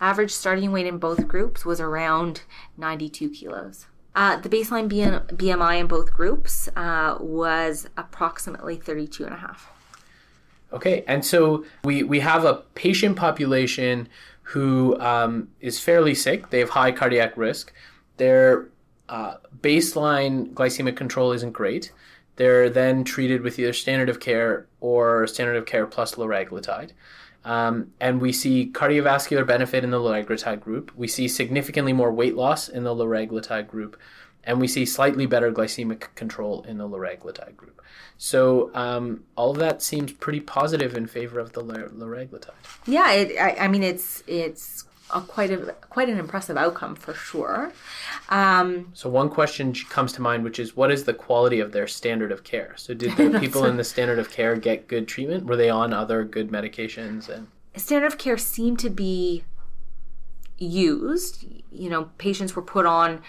Average 0.00 0.30
starting 0.32 0.72
weight 0.72 0.86
in 0.86 0.98
both 0.98 1.28
groups 1.28 1.64
was 1.64 1.80
around 1.80 2.42
92 2.78 3.30
kilos. 3.30 3.86
Uh, 4.14 4.36
the 4.36 4.48
baseline 4.48 4.88
BMI 4.88 5.80
in 5.80 5.86
both 5.86 6.12
groups 6.12 6.68
uh, 6.74 7.16
was 7.20 7.88
approximately 7.96 8.76
32 8.76 9.24
and 9.24 9.34
a 9.34 9.38
half. 9.38 9.70
Okay, 10.72 11.04
and 11.06 11.24
so 11.24 11.64
we, 11.84 12.02
we 12.02 12.20
have 12.20 12.44
a 12.44 12.62
patient 12.74 13.16
population 13.16 14.08
who 14.42 14.98
um, 15.00 15.48
is 15.60 15.78
fairly 15.78 16.14
sick. 16.14 16.50
They 16.50 16.60
have 16.60 16.70
high 16.70 16.92
cardiac 16.92 17.36
risk. 17.36 17.72
Their 18.16 18.68
uh, 19.08 19.36
baseline 19.60 20.52
glycemic 20.54 20.96
control 20.96 21.32
isn't 21.32 21.52
great. 21.52 21.92
They're 22.36 22.70
then 22.70 23.04
treated 23.04 23.42
with 23.42 23.58
either 23.58 23.72
standard 23.72 24.08
of 24.08 24.18
care 24.18 24.66
or 24.80 25.26
standard 25.26 25.56
of 25.56 25.66
care 25.66 25.86
plus 25.86 26.14
liraglutide. 26.14 26.92
Um, 27.44 27.92
and 28.00 28.20
we 28.20 28.32
see 28.32 28.70
cardiovascular 28.70 29.46
benefit 29.46 29.82
in 29.82 29.90
the 29.90 29.98
liraglutide 29.98 30.60
group. 30.60 30.92
We 30.94 31.08
see 31.08 31.26
significantly 31.26 31.92
more 31.92 32.12
weight 32.12 32.36
loss 32.36 32.68
in 32.68 32.84
the 32.84 32.94
liraglutide 32.94 33.66
group 33.66 33.96
and 34.44 34.60
we 34.60 34.68
see 34.68 34.86
slightly 34.86 35.26
better 35.26 35.52
glycemic 35.52 36.14
control 36.14 36.62
in 36.62 36.78
the 36.78 36.88
liraglutide 36.88 37.56
group. 37.56 37.82
So 38.16 38.70
um, 38.74 39.24
all 39.36 39.50
of 39.50 39.58
that 39.58 39.82
seems 39.82 40.12
pretty 40.12 40.40
positive 40.40 40.94
in 40.94 41.06
favor 41.06 41.38
of 41.38 41.52
the 41.52 41.62
liraglutide. 41.62 42.50
Yeah, 42.86 43.12
it, 43.12 43.38
I, 43.38 43.64
I, 43.64 43.68
mean 43.68 43.82
it's 43.82 44.22
it's 44.26 44.84
a 45.12 45.20
quite 45.20 45.50
a 45.50 45.74
quite 45.88 46.08
an 46.08 46.18
impressive 46.18 46.56
outcome 46.56 46.94
for 46.94 47.14
sure. 47.14 47.72
Um, 48.28 48.90
so 48.94 49.08
one 49.08 49.28
question 49.28 49.74
comes 49.88 50.12
to 50.14 50.22
mind, 50.22 50.44
which 50.44 50.58
is 50.58 50.76
what 50.76 50.90
is 50.90 51.04
the 51.04 51.14
quality 51.14 51.60
of 51.60 51.72
their 51.72 51.86
standard 51.86 52.32
of 52.32 52.44
care? 52.44 52.74
So 52.76 52.94
did 52.94 53.16
the 53.16 53.38
people 53.40 53.64
in 53.64 53.76
the 53.76 53.84
standard 53.84 54.18
of 54.18 54.30
care 54.30 54.56
get 54.56 54.88
good 54.88 55.08
treatment? 55.08 55.46
Were 55.46 55.56
they 55.56 55.70
on 55.70 55.92
other 55.92 56.24
good 56.24 56.50
medications? 56.50 57.28
And 57.28 57.48
standard 57.76 58.06
of 58.06 58.18
care 58.18 58.38
seemed 58.38 58.78
to 58.80 58.90
be 58.90 59.44
used. 60.58 61.46
You 61.72 61.90
know, 61.90 62.10
patients 62.18 62.54
were 62.54 62.62
put 62.62 62.86
on 62.86 63.22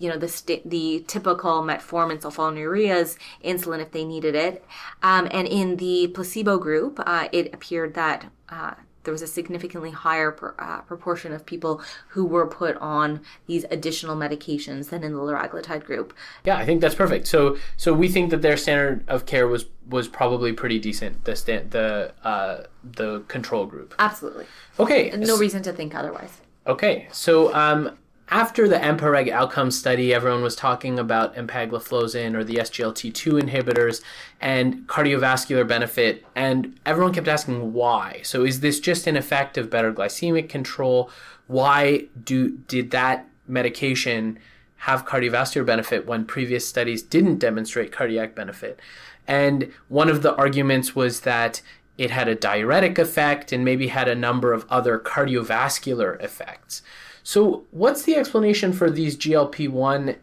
you 0.00 0.08
know 0.08 0.16
the 0.16 0.28
st- 0.28 0.68
the 0.68 1.04
typical 1.06 1.62
metformin 1.62 2.20
sulfonylureas 2.20 3.16
insulin 3.44 3.80
if 3.80 3.92
they 3.92 4.04
needed 4.04 4.34
it 4.34 4.64
um, 5.02 5.28
and 5.30 5.46
in 5.46 5.76
the 5.76 6.08
placebo 6.08 6.58
group 6.58 6.98
uh, 7.04 7.28
it 7.32 7.52
appeared 7.52 7.92
that 7.94 8.32
uh, 8.48 8.74
there 9.04 9.12
was 9.12 9.22
a 9.22 9.26
significantly 9.26 9.90
higher 9.90 10.30
per, 10.30 10.54
uh, 10.58 10.80
proportion 10.82 11.32
of 11.32 11.46
people 11.46 11.82
who 12.08 12.24
were 12.24 12.46
put 12.46 12.76
on 12.76 13.20
these 13.46 13.64
additional 13.70 14.16
medications 14.16 14.90
than 14.90 15.02
in 15.02 15.14
the 15.14 15.20
liraglutide 15.20 15.84
group. 15.84 16.12
Yeah, 16.44 16.56
I 16.56 16.64
think 16.64 16.80
that's 16.80 16.94
perfect. 16.94 17.26
So, 17.26 17.56
so 17.76 17.92
we 17.92 18.08
think 18.08 18.30
that 18.30 18.42
their 18.42 18.56
standard 18.56 19.04
of 19.08 19.26
care 19.26 19.46
was 19.48 19.66
was 19.88 20.06
probably 20.06 20.52
pretty 20.52 20.78
decent. 20.78 21.24
The 21.24 21.34
sta- 21.34 21.64
the 21.70 22.12
uh, 22.22 22.64
the 22.84 23.20
control 23.28 23.66
group. 23.66 23.94
Absolutely. 23.98 24.46
Okay. 24.78 25.10
No 25.16 25.36
reason 25.36 25.62
to 25.62 25.72
think 25.72 25.94
otherwise. 25.94 26.40
Okay, 26.66 27.08
so 27.10 27.52
um, 27.54 27.96
after 28.30 28.68
the 28.68 28.76
EMPA-REG 28.76 29.28
outcome 29.28 29.72
study, 29.72 30.14
everyone 30.14 30.42
was 30.42 30.54
talking 30.54 30.98
about 30.98 31.34
empagliflozin 31.34 32.34
or 32.34 32.44
the 32.44 32.56
SGLT2 32.56 33.42
inhibitors 33.42 34.02
and 34.40 34.86
cardiovascular 34.86 35.66
benefit, 35.66 36.24
and 36.36 36.78
everyone 36.86 37.12
kept 37.12 37.26
asking 37.26 37.72
why. 37.72 38.20
So, 38.22 38.44
is 38.44 38.60
this 38.60 38.78
just 38.78 39.08
an 39.08 39.16
effect 39.16 39.58
of 39.58 39.68
better 39.68 39.92
glycemic 39.92 40.48
control? 40.48 41.10
Why 41.48 42.06
do 42.22 42.50
did 42.68 42.92
that 42.92 43.26
medication 43.48 44.38
have 44.76 45.06
cardiovascular 45.06 45.66
benefit 45.66 46.06
when 46.06 46.24
previous 46.24 46.66
studies 46.66 47.02
didn't 47.02 47.38
demonstrate 47.38 47.90
cardiac 47.90 48.36
benefit? 48.36 48.78
And 49.26 49.72
one 49.88 50.08
of 50.08 50.22
the 50.22 50.36
arguments 50.36 50.94
was 50.94 51.20
that 51.20 51.62
it 51.98 52.12
had 52.12 52.28
a 52.28 52.34
diuretic 52.36 52.98
effect 52.98 53.52
and 53.52 53.64
maybe 53.64 53.88
had 53.88 54.08
a 54.08 54.14
number 54.14 54.52
of 54.52 54.64
other 54.70 54.98
cardiovascular 54.98 56.22
effects. 56.22 56.82
So, 57.22 57.64
what's 57.70 58.02
the 58.02 58.16
explanation 58.16 58.72
for 58.72 58.90
these 58.90 59.16
GLP 59.16 59.68
1 59.68 60.16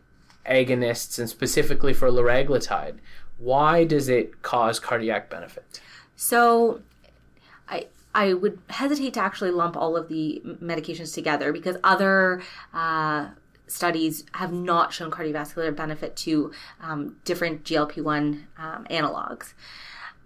agonists 0.45 1.19
and 1.19 1.29
specifically 1.29 1.93
for 1.93 2.09
liraglutide? 2.09 2.97
Why 3.37 3.83
does 3.83 4.09
it 4.09 4.41
cause 4.41 4.79
cardiac 4.79 5.29
benefit? 5.29 5.79
So, 6.15 6.81
I, 7.69 7.87
I 8.15 8.33
would 8.33 8.59
hesitate 8.69 9.13
to 9.15 9.21
actually 9.21 9.51
lump 9.51 9.77
all 9.77 9.95
of 9.95 10.07
the 10.07 10.41
medications 10.45 11.13
together 11.13 11.53
because 11.53 11.77
other 11.83 12.41
uh, 12.73 13.29
studies 13.67 14.25
have 14.33 14.51
not 14.51 14.93
shown 14.93 15.11
cardiovascular 15.11 15.75
benefit 15.75 16.15
to 16.15 16.51
um, 16.81 17.17
different 17.25 17.63
GLP 17.63 18.01
1 18.01 18.47
um, 18.57 18.85
analogs. 18.89 19.53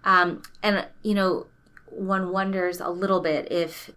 Um, 0.04 0.42
and, 0.62 0.86
you 1.02 1.14
know, 1.14 1.46
one 1.86 2.32
wonders 2.32 2.80
a 2.80 2.88
little 2.88 3.20
bit 3.20 3.50
if 3.52 3.90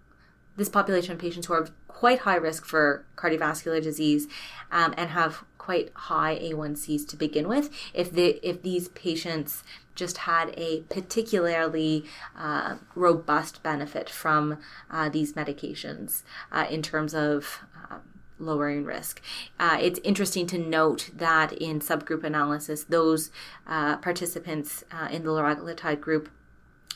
this 0.57 0.69
population 0.69 1.13
of 1.13 1.19
patients 1.19 1.47
who 1.47 1.53
are 1.53 1.67
quite 2.05 2.19
high 2.19 2.35
risk 2.35 2.65
for 2.67 3.03
cardiovascular 3.15 3.81
disease 3.81 4.27
um, 4.71 4.93
and 4.95 5.09
have 5.09 5.43
quite 5.57 5.89
high 5.95 6.37
A1Cs 6.37 7.07
to 7.07 7.15
begin 7.15 7.47
with. 7.47 7.71
If 7.95 8.11
the 8.11 8.39
if 8.47 8.61
these 8.61 8.89
patients 8.89 9.63
just 9.95 10.17
had 10.19 10.53
a 10.55 10.81
particularly 10.81 12.05
uh, 12.37 12.75
robust 12.93 13.63
benefit 13.63 14.07
from 14.07 14.59
uh, 14.91 15.09
these 15.09 15.33
medications 15.33 16.21
uh, 16.51 16.67
in 16.69 16.83
terms 16.83 17.15
of 17.15 17.61
um, 17.89 18.01
lowering 18.37 18.83
risk. 18.85 19.19
Uh, 19.59 19.79
it's 19.81 19.99
interesting 20.03 20.45
to 20.45 20.59
note 20.59 21.09
that 21.11 21.53
in 21.53 21.79
subgroup 21.79 22.23
analysis, 22.23 22.83
those 22.83 23.31
uh, 23.65 23.97
participants 23.97 24.83
uh, 24.91 25.07
in 25.09 25.23
the 25.23 25.31
liraglutide 25.31 26.01
group 26.01 26.29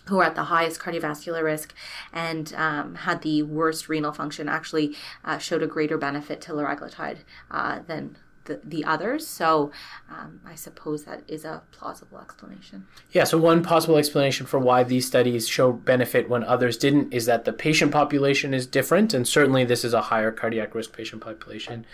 who 0.09 0.19
are 0.19 0.25
at 0.25 0.35
the 0.35 0.45
highest 0.45 0.79
cardiovascular 0.79 1.43
risk 1.43 1.73
and 2.11 2.53
um, 2.55 2.95
had 2.95 3.21
the 3.21 3.43
worst 3.43 3.89
renal 3.89 4.11
function 4.11 4.49
actually 4.49 4.95
uh, 5.23 5.37
showed 5.37 5.63
a 5.63 5.67
greater 5.67 5.97
benefit 5.97 6.41
to 6.41 6.51
liraglutide 6.51 7.19
uh, 7.51 7.79
than 7.87 8.17
the, 8.45 8.59
the, 8.63 8.83
others. 8.83 9.27
So 9.27 9.71
um, 10.09 10.41
I 10.45 10.55
suppose 10.55 11.05
that 11.05 11.21
is 11.27 11.45
a 11.45 11.61
plausible 11.71 12.19
explanation. 12.19 12.87
Yeah, 13.11 13.23
so 13.23 13.37
one 13.37 13.63
possible 13.63 13.97
explanation 13.97 14.45
for 14.47 14.59
why 14.59 14.83
these 14.83 15.05
studies 15.05 15.47
show 15.47 15.71
benefit 15.71 16.27
when 16.27 16.43
others 16.43 16.75
didn't 16.75 17.13
is 17.13 17.25
that 17.27 17.45
the 17.45 17.53
patient 17.53 17.91
population 17.91 18.53
is 18.53 18.65
different, 18.65 19.13
and 19.13 19.27
certainly 19.27 19.63
this 19.63 19.85
is 19.85 19.93
a 19.93 20.01
higher 20.01 20.31
cardiac 20.31 20.73
risk 20.73 20.93
patient 20.93 21.21
population. 21.21 21.85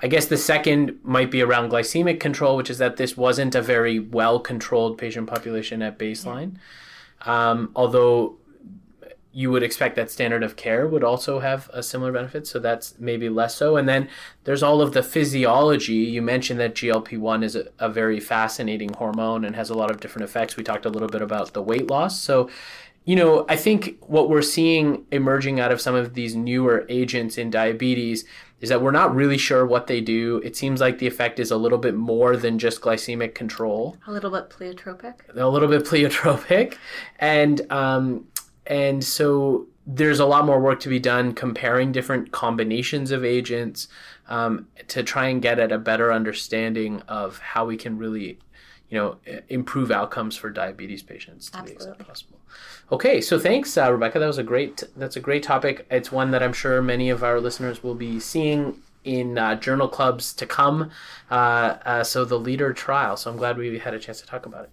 I 0.00 0.06
guess 0.06 0.26
the 0.26 0.36
second 0.36 1.00
might 1.02 1.30
be 1.30 1.42
around 1.42 1.70
glycemic 1.72 2.20
control, 2.20 2.56
which 2.56 2.70
is 2.70 2.78
that 2.78 2.96
this 2.96 3.16
wasn't 3.16 3.56
a 3.56 3.62
very 3.62 3.98
well 3.98 4.38
controlled 4.38 4.96
patient 4.96 5.26
population 5.26 5.82
at 5.82 5.98
baseline. 5.98 6.52
Yeah. 6.54 6.60
Um, 7.22 7.70
although 7.74 8.36
you 9.32 9.50
would 9.50 9.62
expect 9.62 9.94
that 9.96 10.10
standard 10.10 10.42
of 10.42 10.56
care 10.56 10.86
would 10.86 11.04
also 11.04 11.38
have 11.40 11.70
a 11.72 11.82
similar 11.82 12.10
benefit, 12.10 12.46
so 12.46 12.58
that's 12.58 12.98
maybe 12.98 13.28
less 13.28 13.54
so. 13.54 13.76
And 13.76 13.88
then 13.88 14.08
there's 14.44 14.62
all 14.62 14.80
of 14.80 14.94
the 14.94 15.02
physiology. 15.02 15.94
You 15.94 16.22
mentioned 16.22 16.58
that 16.60 16.74
GLP 16.74 17.18
1 17.18 17.42
is 17.42 17.54
a, 17.54 17.68
a, 17.78 17.88
very 17.88 18.20
fascinating 18.20 18.94
hormone 18.94 19.44
and 19.44 19.54
has 19.54 19.70
a 19.70 19.74
lot 19.74 19.90
of 19.90 20.00
different 20.00 20.28
effects. 20.28 20.56
We 20.56 20.64
talked 20.64 20.86
a 20.86 20.90
little 20.90 21.08
bit 21.08 21.22
about 21.22 21.52
the 21.52 21.62
weight 21.62 21.88
loss. 21.88 22.20
So 22.20 22.48
you 23.08 23.16
know, 23.16 23.46
I 23.48 23.56
think 23.56 23.96
what 24.06 24.28
we're 24.28 24.42
seeing 24.42 25.06
emerging 25.10 25.60
out 25.60 25.72
of 25.72 25.80
some 25.80 25.94
of 25.94 26.12
these 26.12 26.36
newer 26.36 26.84
agents 26.90 27.38
in 27.38 27.48
diabetes 27.48 28.26
is 28.60 28.68
that 28.68 28.82
we're 28.82 28.90
not 28.90 29.14
really 29.14 29.38
sure 29.38 29.64
what 29.64 29.86
they 29.86 30.00
do. 30.00 30.40
It 30.44 30.56
seems 30.56 30.80
like 30.80 30.98
the 30.98 31.06
effect 31.06 31.38
is 31.38 31.50
a 31.50 31.56
little 31.56 31.78
bit 31.78 31.94
more 31.94 32.36
than 32.36 32.58
just 32.58 32.80
glycemic 32.80 33.34
control. 33.34 33.96
A 34.06 34.12
little 34.12 34.30
bit 34.30 34.50
pleiotropic. 34.50 35.14
A 35.34 35.48
little 35.48 35.68
bit 35.68 35.84
pleiotropic, 35.84 36.76
and 37.18 37.70
um, 37.70 38.26
and 38.66 39.02
so 39.02 39.66
there's 39.90 40.20
a 40.20 40.26
lot 40.26 40.44
more 40.44 40.60
work 40.60 40.80
to 40.80 40.88
be 40.90 40.98
done 40.98 41.32
comparing 41.32 41.92
different 41.92 42.30
combinations 42.30 43.10
of 43.10 43.24
agents 43.24 43.88
um, 44.28 44.68
to 44.86 45.02
try 45.02 45.28
and 45.28 45.40
get 45.40 45.58
at 45.58 45.72
a 45.72 45.78
better 45.78 46.12
understanding 46.12 47.00
of 47.08 47.38
how 47.38 47.64
we 47.64 47.76
can 47.76 47.96
really, 47.96 48.38
you 48.90 48.98
know, 48.98 49.16
improve 49.48 49.90
outcomes 49.90 50.36
for 50.36 50.50
diabetes 50.50 51.02
patients 51.02 51.50
to 51.50 51.58
Absolutely. 51.58 51.84
the 51.84 51.90
extent 51.90 52.08
possible. 52.08 52.40
Okay, 52.90 53.20
so 53.20 53.38
thanks, 53.38 53.76
uh, 53.76 53.92
Rebecca. 53.92 54.18
That 54.18 54.26
was 54.26 54.38
a 54.38 54.42
great. 54.42 54.82
That's 54.96 55.16
a 55.16 55.20
great 55.20 55.42
topic. 55.42 55.86
It's 55.90 56.10
one 56.10 56.30
that 56.30 56.42
I'm 56.42 56.54
sure 56.54 56.80
many 56.80 57.10
of 57.10 57.22
our 57.22 57.40
listeners 57.40 57.82
will 57.82 57.94
be 57.94 58.18
seeing 58.18 58.80
in 59.04 59.38
uh, 59.38 59.54
journal 59.56 59.88
clubs 59.88 60.32
to 60.34 60.46
come. 60.46 60.90
Uh, 61.30 61.34
uh, 61.84 62.04
so 62.04 62.24
the 62.24 62.38
leader 62.38 62.72
trial. 62.72 63.16
So 63.16 63.30
I'm 63.30 63.36
glad 63.36 63.58
we 63.58 63.78
had 63.78 63.94
a 63.94 63.98
chance 63.98 64.20
to 64.20 64.26
talk 64.26 64.46
about 64.46 64.64
it. 64.64 64.70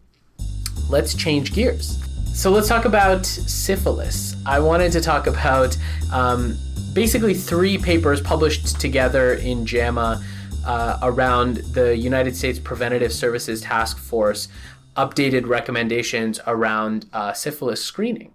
Let's 0.89 1.13
change 1.13 1.53
gears. 1.53 2.01
So 2.33 2.51
let's 2.51 2.67
talk 2.67 2.85
about 2.85 3.25
syphilis. 3.25 4.35
I 4.45 4.59
wanted 4.59 4.91
to 4.93 5.01
talk 5.01 5.27
about 5.27 5.77
um, 6.11 6.57
basically 6.93 7.33
three 7.33 7.77
papers 7.77 8.21
published 8.21 8.79
together 8.79 9.35
in 9.35 9.65
JAMA 9.65 10.23
uh, 10.65 10.99
around 11.01 11.57
the 11.57 11.97
United 11.97 12.35
States 12.35 12.59
Preventative 12.59 13.13
Services 13.13 13.61
Task 13.61 13.97
Force 13.97 14.47
updated 14.95 15.47
recommendations 15.47 16.39
around 16.47 17.05
uh, 17.13 17.33
syphilis 17.33 17.83
screening. 17.83 18.33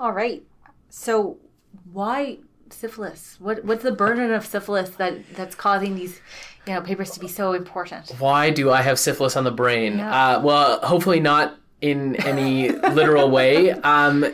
All 0.00 0.12
right. 0.12 0.42
So 0.88 1.38
why 1.92 2.38
syphilis? 2.70 3.36
What 3.38 3.64
what's 3.64 3.82
the 3.82 3.92
burden 3.92 4.32
of 4.32 4.46
syphilis 4.46 4.90
that 4.90 5.34
that's 5.34 5.54
causing 5.54 5.94
these 5.94 6.20
you 6.66 6.74
know 6.74 6.80
papers 6.80 7.10
to 7.12 7.20
be 7.20 7.28
so 7.28 7.52
important? 7.52 8.10
Why 8.18 8.50
do 8.50 8.70
I 8.70 8.82
have 8.82 8.98
syphilis 8.98 9.36
on 9.36 9.44
the 9.44 9.50
brain? 9.50 9.98
Yeah. 9.98 10.36
Uh, 10.36 10.42
well, 10.42 10.80
hopefully 10.80 11.20
not 11.20 11.58
in 11.80 12.16
any 12.16 12.70
literal 12.70 13.30
way. 13.30 13.72
Um, 13.72 14.32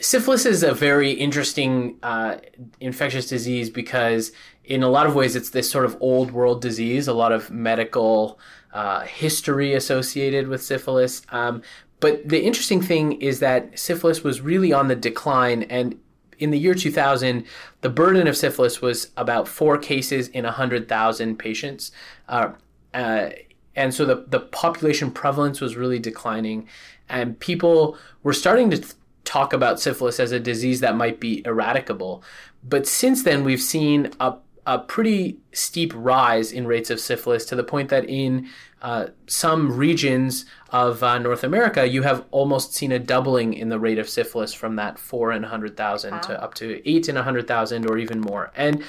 syphilis 0.00 0.46
is 0.46 0.62
a 0.62 0.72
very 0.72 1.12
interesting 1.12 1.98
uh, 2.02 2.38
infectious 2.80 3.28
disease 3.28 3.70
because, 3.70 4.32
in 4.68 4.82
a 4.82 4.88
lot 4.88 5.06
of 5.06 5.14
ways, 5.14 5.34
it's 5.34 5.50
this 5.50 5.70
sort 5.70 5.86
of 5.86 5.96
old 5.98 6.30
world 6.30 6.60
disease. 6.60 7.08
A 7.08 7.14
lot 7.14 7.32
of 7.32 7.50
medical 7.50 8.38
uh, 8.74 9.00
history 9.00 9.72
associated 9.72 10.46
with 10.46 10.62
syphilis. 10.62 11.22
Um, 11.30 11.62
but 12.00 12.28
the 12.28 12.44
interesting 12.44 12.82
thing 12.82 13.20
is 13.20 13.40
that 13.40 13.78
syphilis 13.78 14.22
was 14.22 14.42
really 14.42 14.72
on 14.72 14.88
the 14.88 14.94
decline, 14.94 15.62
and 15.64 15.98
in 16.38 16.50
the 16.50 16.58
year 16.58 16.74
2000, 16.74 17.44
the 17.80 17.88
burden 17.88 18.28
of 18.28 18.36
syphilis 18.36 18.82
was 18.82 19.10
about 19.16 19.48
four 19.48 19.78
cases 19.78 20.28
in 20.28 20.44
100,000 20.44 21.38
patients. 21.38 21.90
Uh, 22.28 22.50
uh, 22.92 23.30
and 23.74 23.94
so 23.94 24.04
the, 24.04 24.26
the 24.28 24.40
population 24.40 25.10
prevalence 25.10 25.62
was 25.62 25.76
really 25.76 25.98
declining, 25.98 26.68
and 27.08 27.40
people 27.40 27.96
were 28.22 28.34
starting 28.34 28.68
to 28.70 28.76
th- 28.76 28.92
talk 29.24 29.54
about 29.54 29.80
syphilis 29.80 30.20
as 30.20 30.30
a 30.30 30.38
disease 30.38 30.80
that 30.80 30.94
might 30.94 31.20
be 31.20 31.42
eradicable. 31.44 32.22
But 32.62 32.86
since 32.86 33.22
then, 33.22 33.44
we've 33.44 33.62
seen 33.62 34.10
a 34.20 34.34
a 34.68 34.78
pretty 34.78 35.38
steep 35.52 35.94
rise 35.96 36.52
in 36.52 36.66
rates 36.66 36.90
of 36.90 37.00
syphilis 37.00 37.46
to 37.46 37.56
the 37.56 37.64
point 37.64 37.88
that 37.88 38.04
in 38.04 38.46
uh, 38.82 39.06
some 39.26 39.74
regions 39.74 40.44
of 40.68 41.02
uh, 41.02 41.18
North 41.18 41.42
America, 41.42 41.88
you 41.88 42.02
have 42.02 42.26
almost 42.32 42.74
seen 42.74 42.92
a 42.92 42.98
doubling 42.98 43.54
in 43.54 43.70
the 43.70 43.78
rate 43.78 43.98
of 43.98 44.06
syphilis 44.10 44.52
from 44.52 44.76
that 44.76 44.98
four 44.98 45.32
in 45.32 45.40
100,000 45.40 46.10
Wow. 46.12 46.18
to 46.20 46.42
up 46.42 46.52
to 46.52 46.82
eight 46.84 47.08
in 47.08 47.14
100,000 47.14 47.90
or 47.90 47.96
even 47.96 48.20
more. 48.20 48.52
And 48.54 48.84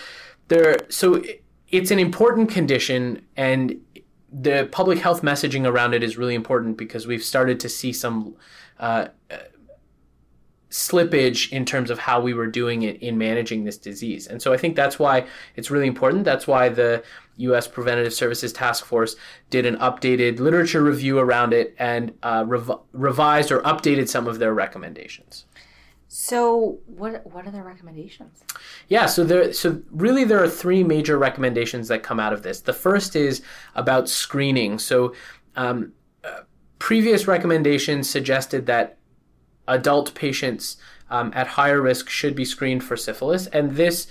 there, 0.49 0.75
so 0.89 1.23
it's 1.69 1.91
an 1.91 1.99
important 1.99 2.49
condition 2.49 3.25
and 3.37 3.79
the 4.29 4.67
public 4.73 4.99
health 4.99 5.21
messaging 5.21 5.65
around 5.65 5.93
it 5.93 6.03
is 6.03 6.17
really 6.17 6.35
important 6.35 6.75
because 6.75 7.07
we've 7.07 7.23
started 7.23 7.57
to 7.61 7.69
see 7.69 7.93
some 7.93 8.35
uh, 8.81 9.07
slippage 10.69 11.51
in 11.51 11.65
terms 11.65 11.89
of 11.89 11.99
how 11.99 12.21
we 12.21 12.33
were 12.33 12.47
doing 12.47 12.83
it 12.83 13.01
in 13.01 13.17
managing 13.17 13.63
this 13.63 13.77
disease. 13.77 14.27
And 14.27 14.41
so 14.41 14.53
I 14.53 14.57
think 14.57 14.75
that's 14.75 14.99
why 14.99 15.25
it's 15.55 15.71
really 15.71 15.87
important. 15.87 16.25
That's 16.25 16.47
why 16.47 16.69
the 16.69 17.03
U.S. 17.37 17.67
Preventative 17.67 18.13
Services 18.13 18.53
Task 18.53 18.85
Force 18.85 19.15
did 19.49 19.65
an 19.65 19.77
updated 19.77 20.39
literature 20.39 20.83
review 20.83 21.17
around 21.17 21.53
it 21.53 21.75
and 21.79 22.13
uh, 22.21 22.43
rev- 22.45 22.79
revised 22.91 23.51
or 23.51 23.61
updated 23.61 24.09
some 24.09 24.27
of 24.27 24.39
their 24.39 24.53
recommendations. 24.53 25.45
So 26.11 26.79
what 26.87 27.25
what 27.31 27.45
are 27.45 27.51
the 27.51 27.61
recommendations? 27.61 28.43
Yeah, 28.87 29.05
so 29.05 29.23
there 29.23 29.53
so 29.53 29.81
really 29.91 30.23
there 30.23 30.43
are 30.43 30.49
three 30.49 30.83
major 30.83 31.19
recommendations 31.19 31.87
that 31.89 32.01
come 32.01 32.19
out 32.19 32.33
of 32.33 32.41
this. 32.41 32.61
The 32.61 32.73
first 32.73 33.15
is 33.15 33.43
about 33.75 34.09
screening. 34.09 34.79
So 34.79 35.13
um, 35.55 35.93
uh, 36.23 36.41
previous 36.79 37.27
recommendations 37.27 38.09
suggested 38.09 38.65
that 38.65 38.98
adult 39.69 40.13
patients 40.15 40.77
um, 41.09 41.31
at 41.35 41.47
higher 41.47 41.81
risk 41.81 42.09
should 42.09 42.35
be 42.35 42.45
screened 42.45 42.83
for 42.83 42.97
syphilis, 42.97 43.47
and 43.47 43.77
this 43.77 44.07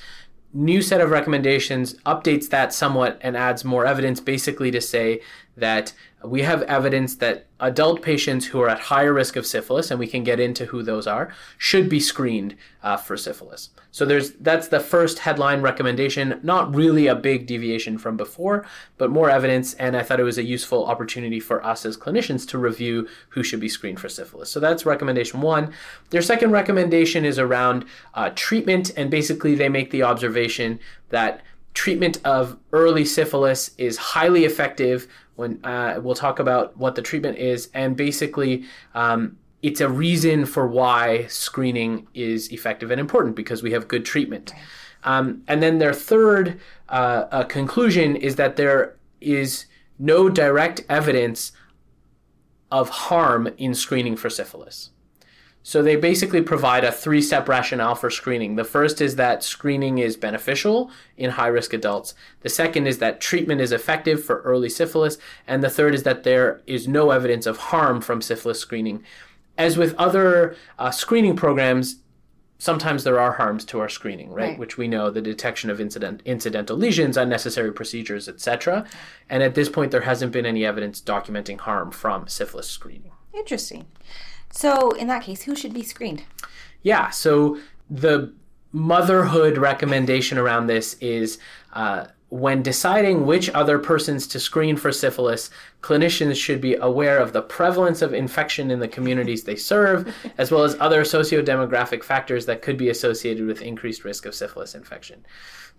new 0.54 0.80
set 0.80 1.00
of 1.00 1.10
recommendations 1.10 1.94
updates 2.06 2.48
that 2.48 2.72
somewhat 2.72 3.18
and 3.20 3.36
adds 3.36 3.64
more 3.64 3.84
evidence 3.84 4.18
basically 4.18 4.70
to 4.70 4.80
say 4.80 5.20
that 5.56 5.92
we 6.24 6.42
have 6.42 6.62
evidence 6.62 7.16
that 7.16 7.46
adult 7.60 8.02
patients 8.02 8.46
who 8.46 8.60
are 8.60 8.68
at 8.68 8.80
higher 8.80 9.12
risk 9.12 9.36
of 9.36 9.46
syphilis, 9.46 9.90
and 9.90 10.00
we 10.00 10.06
can 10.06 10.24
get 10.24 10.40
into 10.40 10.66
who 10.66 10.82
those 10.82 11.06
are, 11.06 11.32
should 11.58 11.88
be 11.88 12.00
screened 12.00 12.56
uh, 12.82 12.96
for 12.96 13.16
syphilis. 13.16 13.70
So 13.90 14.04
there's 14.04 14.32
that's 14.32 14.68
the 14.68 14.80
first 14.80 15.20
headline 15.20 15.62
recommendation. 15.62 16.40
Not 16.42 16.74
really 16.74 17.06
a 17.06 17.14
big 17.14 17.46
deviation 17.46 17.98
from 17.98 18.16
before, 18.16 18.66
but 18.98 19.10
more 19.10 19.30
evidence. 19.30 19.74
And 19.74 19.96
I 19.96 20.02
thought 20.02 20.20
it 20.20 20.24
was 20.24 20.38
a 20.38 20.44
useful 20.44 20.86
opportunity 20.86 21.40
for 21.40 21.64
us 21.64 21.86
as 21.86 21.96
clinicians 21.96 22.46
to 22.48 22.58
review 22.58 23.08
who 23.30 23.42
should 23.42 23.60
be 23.60 23.68
screened 23.68 23.98
for 23.98 24.08
syphilis. 24.08 24.50
So 24.50 24.60
that's 24.60 24.84
recommendation 24.84 25.40
one. 25.40 25.72
Their 26.10 26.22
second 26.22 26.50
recommendation 26.50 27.24
is 27.24 27.38
around 27.38 27.86
uh, 28.14 28.30
treatment, 28.34 28.92
and 28.96 29.10
basically 29.10 29.54
they 29.54 29.68
make 29.68 29.90
the 29.90 30.02
observation 30.02 30.78
that 31.08 31.42
treatment 31.74 32.20
of 32.24 32.58
early 32.72 33.04
syphilis 33.04 33.70
is 33.78 33.96
highly 33.96 34.44
effective. 34.44 35.08
When 35.36 35.64
uh, 35.64 36.00
we'll 36.02 36.16
talk 36.16 36.40
about 36.40 36.76
what 36.76 36.94
the 36.94 37.02
treatment 37.02 37.38
is, 37.38 37.70
and 37.72 37.96
basically. 37.96 38.64
Um, 38.94 39.38
it's 39.62 39.80
a 39.80 39.88
reason 39.88 40.46
for 40.46 40.66
why 40.66 41.26
screening 41.26 42.06
is 42.14 42.52
effective 42.52 42.90
and 42.90 43.00
important 43.00 43.34
because 43.34 43.62
we 43.62 43.72
have 43.72 43.88
good 43.88 44.04
treatment. 44.04 44.52
Um, 45.04 45.42
and 45.48 45.62
then 45.62 45.78
their 45.78 45.94
third 45.94 46.60
uh, 46.88 47.26
uh, 47.30 47.44
conclusion 47.44 48.16
is 48.16 48.36
that 48.36 48.56
there 48.56 48.96
is 49.20 49.66
no 49.98 50.28
direct 50.28 50.82
evidence 50.88 51.52
of 52.70 52.88
harm 52.88 53.48
in 53.58 53.74
screening 53.74 54.16
for 54.16 54.30
syphilis. 54.30 54.90
So 55.62 55.82
they 55.82 55.96
basically 55.96 56.40
provide 56.40 56.84
a 56.84 56.90
three 56.90 57.20
step 57.20 57.46
rationale 57.46 57.94
for 57.94 58.08
screening. 58.08 58.56
The 58.56 58.64
first 58.64 59.02
is 59.02 59.16
that 59.16 59.42
screening 59.42 59.98
is 59.98 60.16
beneficial 60.16 60.90
in 61.16 61.30
high 61.30 61.48
risk 61.48 61.74
adults. 61.74 62.14
The 62.40 62.48
second 62.48 62.86
is 62.86 62.98
that 62.98 63.20
treatment 63.20 63.60
is 63.60 63.70
effective 63.70 64.24
for 64.24 64.40
early 64.42 64.70
syphilis. 64.70 65.18
And 65.46 65.62
the 65.62 65.68
third 65.68 65.94
is 65.94 66.04
that 66.04 66.22
there 66.22 66.62
is 66.66 66.88
no 66.88 67.10
evidence 67.10 67.44
of 67.44 67.58
harm 67.58 68.00
from 68.00 68.22
syphilis 68.22 68.60
screening. 68.60 69.04
As 69.58 69.76
with 69.76 69.94
other 69.96 70.56
uh, 70.78 70.90
screening 70.90 71.36
programs, 71.36 71.96
sometimes 72.58 73.04
there 73.04 73.18
are 73.18 73.32
harms 73.32 73.64
to 73.66 73.80
our 73.80 73.88
screening, 73.88 74.30
right? 74.30 74.50
Right. 74.50 74.58
Which 74.58 74.78
we 74.78 74.88
know 74.88 75.10
the 75.10 75.20
detection 75.20 75.68
of 75.68 75.80
incident, 75.80 76.22
incidental 76.24 76.76
lesions, 76.76 77.16
unnecessary 77.16 77.72
procedures, 77.72 78.28
etc. 78.28 78.86
And 79.28 79.42
at 79.42 79.54
this 79.54 79.68
point, 79.68 79.90
there 79.90 80.02
hasn't 80.02 80.32
been 80.32 80.46
any 80.46 80.64
evidence 80.64 81.00
documenting 81.00 81.60
harm 81.60 81.90
from 81.90 82.28
syphilis 82.28 82.68
screening. 82.68 83.12
Interesting. 83.34 83.86
So 84.50 84.90
in 84.92 85.06
that 85.08 85.22
case, 85.22 85.42
who 85.42 85.54
should 85.54 85.74
be 85.74 85.82
screened? 85.82 86.24
Yeah, 86.82 87.10
so 87.10 87.58
the 87.90 88.32
motherhood 88.72 89.58
recommendation 89.58 90.38
around 90.38 90.66
this 90.66 90.94
is 90.94 91.38
uh, 91.72 92.06
when 92.30 92.62
deciding 92.62 93.24
which 93.24 93.48
other 93.50 93.78
persons 93.78 94.26
to 94.26 94.38
screen 94.38 94.76
for 94.76 94.92
syphilis, 94.92 95.48
clinicians 95.82 96.36
should 96.36 96.60
be 96.60 96.74
aware 96.74 97.18
of 97.18 97.32
the 97.32 97.40
prevalence 97.40 98.02
of 98.02 98.12
infection 98.12 98.70
in 98.70 98.80
the 98.80 98.88
communities 98.88 99.44
they 99.44 99.56
serve, 99.56 100.14
as 100.38 100.50
well 100.50 100.62
as 100.62 100.76
other 100.78 101.04
socio-demographic 101.04 102.04
factors 102.04 102.44
that 102.46 102.60
could 102.60 102.76
be 102.76 102.90
associated 102.90 103.46
with 103.46 103.62
increased 103.62 104.04
risk 104.04 104.26
of 104.26 104.34
syphilis 104.34 104.74
infection. 104.74 105.24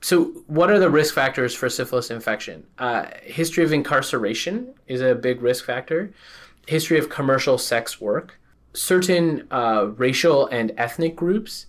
So, 0.02 0.26
what 0.48 0.72
are 0.72 0.80
the 0.80 0.90
risk 0.90 1.14
factors 1.14 1.54
for 1.54 1.70
syphilis 1.70 2.10
infection? 2.10 2.66
Uh, 2.78 3.06
history 3.22 3.64
of 3.64 3.74
incarceration 3.74 4.74
is 4.88 5.02
a 5.02 5.14
big 5.14 5.42
risk 5.42 5.66
factor. 5.66 6.14
History 6.68 6.98
of 6.98 7.10
commercial 7.10 7.58
sex 7.58 8.00
work, 8.00 8.40
certain 8.74 9.48
uh, 9.52 9.88
racial 9.98 10.48
and 10.48 10.72
ethnic 10.78 11.16
groups. 11.16 11.66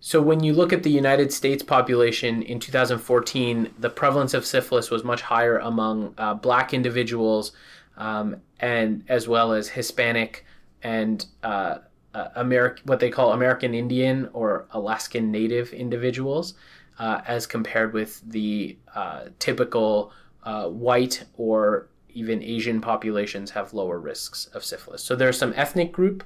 So, 0.00 0.22
when 0.22 0.44
you 0.44 0.52
look 0.52 0.72
at 0.72 0.84
the 0.84 0.90
United 0.90 1.32
States 1.32 1.62
population 1.62 2.42
in 2.42 2.60
2014, 2.60 3.74
the 3.78 3.90
prevalence 3.90 4.32
of 4.32 4.46
syphilis 4.46 4.90
was 4.90 5.02
much 5.02 5.22
higher 5.22 5.58
among 5.58 6.14
uh, 6.16 6.34
black 6.34 6.72
individuals 6.72 7.52
um, 7.96 8.36
and 8.60 9.04
as 9.08 9.28
well 9.28 9.52
as 9.52 9.68
Hispanic 9.68 10.46
and 10.82 11.26
uh, 11.42 11.78
uh, 12.14 12.28
American, 12.36 12.86
what 12.86 13.00
they 13.00 13.10
call 13.10 13.32
American 13.32 13.74
Indian 13.74 14.30
or 14.32 14.66
Alaskan 14.70 15.30
Native 15.30 15.72
individuals, 15.72 16.54
uh, 16.98 17.20
as 17.26 17.46
compared 17.46 17.92
with 17.92 18.22
the 18.24 18.78
uh, 18.94 19.24
typical 19.38 20.12
uh, 20.44 20.68
white 20.68 21.24
or 21.36 21.88
even 22.14 22.42
Asian 22.42 22.80
populations 22.80 23.50
have 23.50 23.74
lower 23.74 23.98
risks 23.98 24.46
of 24.46 24.64
syphilis. 24.64 25.02
So 25.02 25.14
there 25.14 25.28
are 25.28 25.32
some 25.32 25.52
ethnic 25.56 25.92
group 25.92 26.24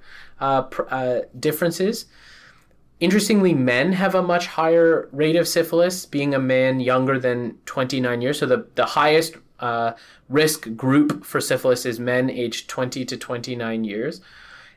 pr- 0.71 0.83
differences. 1.39 2.07
Interestingly, 3.03 3.53
men 3.53 3.95
have 3.95 4.15
a 4.15 4.23
much 4.23 4.47
higher 4.47 5.09
rate 5.11 5.35
of 5.35 5.49
syphilis, 5.49 6.07
being 6.07 6.37
a 6.37 6.39
man 6.39 6.79
younger 6.79 7.19
than 7.19 7.59
29 7.67 8.23
years. 8.23 8.39
So 8.39 8.47
the, 8.47 8.69
the 8.77 8.87
highest 8.87 9.35
uh, 9.59 9.95
risk 10.29 10.77
group 10.77 11.25
for 11.25 11.41
syphilis 11.41 11.85
is 11.85 11.99
men 11.99 12.31
aged 12.31 12.69
20 12.69 13.05
to 13.07 13.17
29 13.17 13.83
years. 13.83 14.21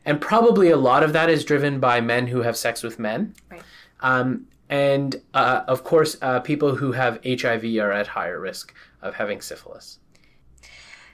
And 0.05 0.19
probably 0.19 0.71
a 0.71 0.75
lot 0.75 1.03
of 1.03 1.13
that 1.13 1.29
is 1.29 1.45
driven 1.45 1.79
by 1.79 2.01
men 2.01 2.25
who 2.25 2.41
have 2.41 2.57
sex 2.57 2.81
with 2.81 2.97
men. 2.97 3.35
Right. 3.51 3.61
Um, 3.99 4.47
and 4.69 5.21
uh, 5.35 5.61
of 5.67 5.83
course, 5.83 6.17
uh, 6.23 6.39
people 6.39 6.77
who 6.77 6.93
have 6.93 7.19
HIV 7.23 7.63
are 7.77 7.91
at 7.91 8.07
higher 8.07 8.39
risk 8.39 8.73
of 9.03 9.13
having 9.13 9.39
syphilis. 9.39 9.99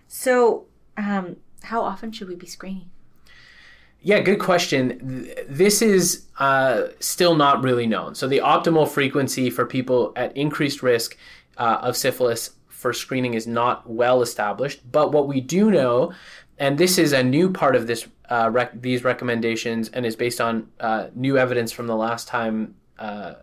So, 0.08 0.67
um, 0.95 1.36
how 1.63 1.82
often 1.82 2.13
should 2.13 2.30
we 2.30 2.36
be 2.36 2.47
screening? 2.47 2.89
Yeah, 4.04 4.20
good 4.20 4.40
question. 4.40 5.30
This 5.48 5.82
is 5.84 6.26
uh, 6.40 6.88
still 7.00 7.36
not 7.36 7.64
really 7.64 7.86
known. 7.86 8.16
So, 8.16 8.28
the 8.28 8.40
optimal 8.40 8.90
frequency 8.90 9.52
for 9.52 9.66
people 9.66 10.12
at 10.16 10.36
increased 10.36 10.82
risk 10.82 11.18
uh, 11.58 11.80
of 11.82 11.96
syphilis 11.96 12.52
for 12.68 12.94
screening 12.94 13.36
is 13.36 13.46
not 13.46 13.88
well 13.88 14.24
established. 14.24 14.92
But 14.92 15.12
what 15.12 15.28
we 15.28 15.40
do 15.40 15.70
know, 15.70 16.14
and 16.58 16.80
this 16.80 16.98
is 16.98 17.14
a 17.14 17.22
new 17.22 17.52
part 17.52 17.76
of 17.76 17.86
this 17.86 18.08
uh, 18.30 18.50
rec- 18.52 18.82
these 18.82 19.04
recommendations, 19.04 19.90
and 19.90 20.04
is 20.04 20.16
based 20.16 20.42
on 20.42 20.70
uh, 20.80 21.08
new 21.14 21.38
evidence 21.38 21.72
from 21.72 21.86
the 21.86 21.96
last 21.96 22.28
time 22.28 22.74
uh, 22.98 23.34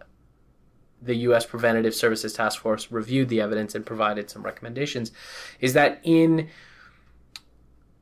the 1.01 1.15
U.S. 1.15 1.47
Preventative 1.47 1.95
Services 1.95 2.33
Task 2.33 2.61
Force 2.61 2.91
reviewed 2.91 3.29
the 3.29 3.41
evidence 3.41 3.77
and 3.77 3.87
provided 3.87 4.29
some 4.29 4.43
recommendations, 4.43 5.13
is 5.61 5.73
that 5.75 6.01
in 6.03 6.49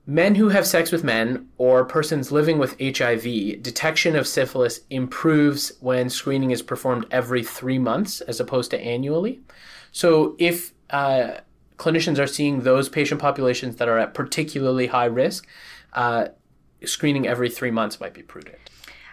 men 0.06 0.36
who 0.36 0.48
have 0.50 0.66
sex 0.66 0.92
with 0.92 1.02
men 1.02 1.48
or 1.58 1.84
persons 1.84 2.30
living 2.30 2.58
with 2.58 2.80
HIV, 2.80 3.62
detection 3.62 4.14
of 4.14 4.26
syphilis 4.26 4.80
improves 4.88 5.72
when 5.80 6.08
screening 6.08 6.52
is 6.52 6.62
performed 6.62 7.06
every 7.10 7.42
three 7.42 7.78
months 7.78 8.20
as 8.22 8.38
opposed 8.38 8.70
to 8.70 8.80
annually. 8.80 9.40
So 9.90 10.36
if 10.38 10.72
uh, 10.90 11.38
clinicians 11.78 12.18
are 12.18 12.26
seeing 12.26 12.60
those 12.60 12.88
patient 12.88 13.20
populations 13.20 13.76
that 13.76 13.88
are 13.88 13.98
at 13.98 14.14
particularly 14.14 14.86
high 14.86 15.06
risk, 15.06 15.46
uh, 15.92 16.28
screening 16.84 17.26
every 17.26 17.50
three 17.50 17.70
months 17.70 18.00
might 18.00 18.14
be 18.14 18.22
prudent. 18.22 18.58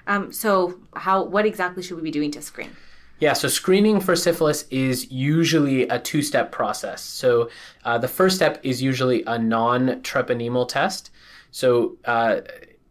Um, 0.06 0.34
so, 0.34 0.80
how 0.96 1.24
what 1.24 1.46
exactly 1.46 1.82
should 1.82 1.96
we 1.96 2.04
be 2.04 2.12
doing 2.12 2.30
to 2.32 2.42
screen? 2.42 2.72
Yeah, 3.20 3.34
so 3.34 3.48
screening 3.48 4.00
for 4.00 4.16
syphilis 4.16 4.66
is 4.70 5.10
usually 5.12 5.88
a 5.88 6.00
two 6.00 6.22
step 6.22 6.52
process. 6.52 7.02
So 7.02 7.50
uh, 7.86 7.98
the 7.98 8.08
first 8.08 8.36
step 8.36 8.60
is 8.64 8.82
usually 8.82 9.24
a 9.26 9.38
non 9.38 10.02
treponemal 10.02 10.68
test. 10.68 11.10
So 11.52 11.98
uh, 12.06 12.42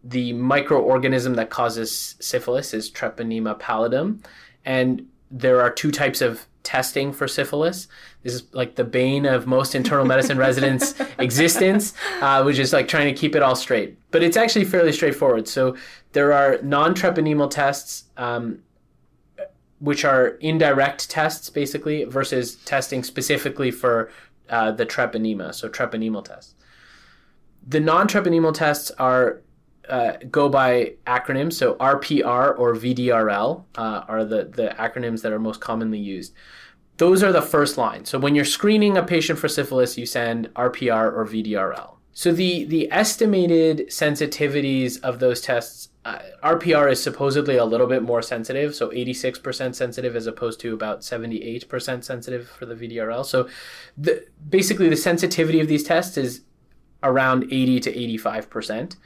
the 0.05 0.33
microorganism 0.33 1.37
that 1.37 1.51
causes 1.51 2.17
syphilis 2.21 2.75
is 2.75 2.91
Treponema 2.91 3.59
pallidum. 3.59 4.25
And 4.65 5.07
there 5.31 5.61
are 5.61 5.71
two 5.71 5.91
types 5.91 6.21
of 6.21 6.47
testing 6.63 7.13
for 7.13 7.27
syphilis. 7.27 7.89
This 8.23 8.35
is 8.35 8.45
like 8.53 8.77
the 8.77 8.85
bane 8.85 9.27
of 9.27 9.47
most 9.47 9.75
internal 9.75 10.05
medicine 10.05 10.39
residents' 10.49 10.95
existence, 11.19 11.95
uh, 12.21 12.43
which 12.43 12.59
is 12.59 12.73
like 12.73 12.89
trying 12.89 13.13
to 13.13 13.19
keep 13.19 13.35
it 13.35 13.43
all 13.43 13.57
straight. 13.57 13.99
But 14.11 14.23
it's 14.23 14.37
actually 14.37 14.65
fairly 14.65 14.93
straightforward. 14.93 15.49
So 15.49 15.77
there 16.13 16.33
are 16.33 16.59
non 16.63 16.95
treponemal 16.95 17.51
tests. 17.51 18.05
Um, 18.17 18.63
which 19.83 20.05
are 20.05 20.29
indirect 20.41 21.11
tests 21.11 21.51
basically 21.51 22.05
versus 22.05 22.55
testing 22.65 23.03
specifically 23.03 23.73
for 23.73 24.11
uh, 24.49 24.71
the 24.71 24.87
treponema, 24.87 25.53
so 25.53 25.69
treponemal 25.69 26.25
tests. 26.25 26.55
The 27.67 27.81
non-treponemal 27.81 28.55
tests 28.55 28.93
are 28.93 29.43
uh, 29.89 30.13
go 30.31 30.49
by 30.49 30.95
acronyms, 31.09 31.55
so 31.55 31.75
RPR 31.75 32.57
or 32.57 32.75
VDRL 32.75 33.65
uh, 33.75 34.05
are 34.07 34.25
the, 34.25 34.45
the 34.45 34.75
acronyms 34.79 35.23
that 35.23 35.33
are 35.33 35.41
most 35.41 35.61
commonly 35.61 35.99
used. 35.99 36.33
Those 36.99 37.25
are 37.25 37.33
the 37.33 37.43
first 37.43 37.77
line. 37.77 38.05
So 38.05 38.21
when 38.21 38.37
you're 38.37 38.45
screening 38.45 38.97
a 38.97 39.03
patient 39.03 39.41
for 39.41 39.49
syphilis, 39.49 39.99
you 39.99 40.07
send 40.07 40.55
RPR 40.55 41.13
or 41.13 41.27
VDRL. 41.27 41.97
So 42.13 42.31
the 42.31 42.65
the 42.65 42.93
estimated 42.93 43.89
sensitivities 43.89 45.01
of 45.01 45.19
those 45.19 45.41
tests 45.41 45.89
uh, 46.05 46.19
RPR 46.43 46.91
is 46.91 47.01
supposedly 47.03 47.57
a 47.57 47.65
little 47.65 47.87
bit 47.87 48.03
more 48.03 48.23
sensitive, 48.23 48.75
so 48.75 48.91
86% 48.91 49.75
sensitive 49.75 50.17
as 50.17 50.27
opposed 50.27 50.59
to 50.61 50.75
about 50.75 51.03
78% 51.03 52.03
sensitive 52.03 52.49
for 52.49 52.67
the 52.67 52.75
VDRL. 52.75 53.25
So 53.25 53.49
the, 53.97 54.27
basically, 54.49 54.89
the 54.89 54.97
sensitivity 54.97 55.61
of 55.61 55.69
these 55.69 55.85
tests 55.85 56.17
is 56.17 56.43
around 57.05 57.45
80 57.45 57.81
to 57.81 57.93
85% 58.19 58.97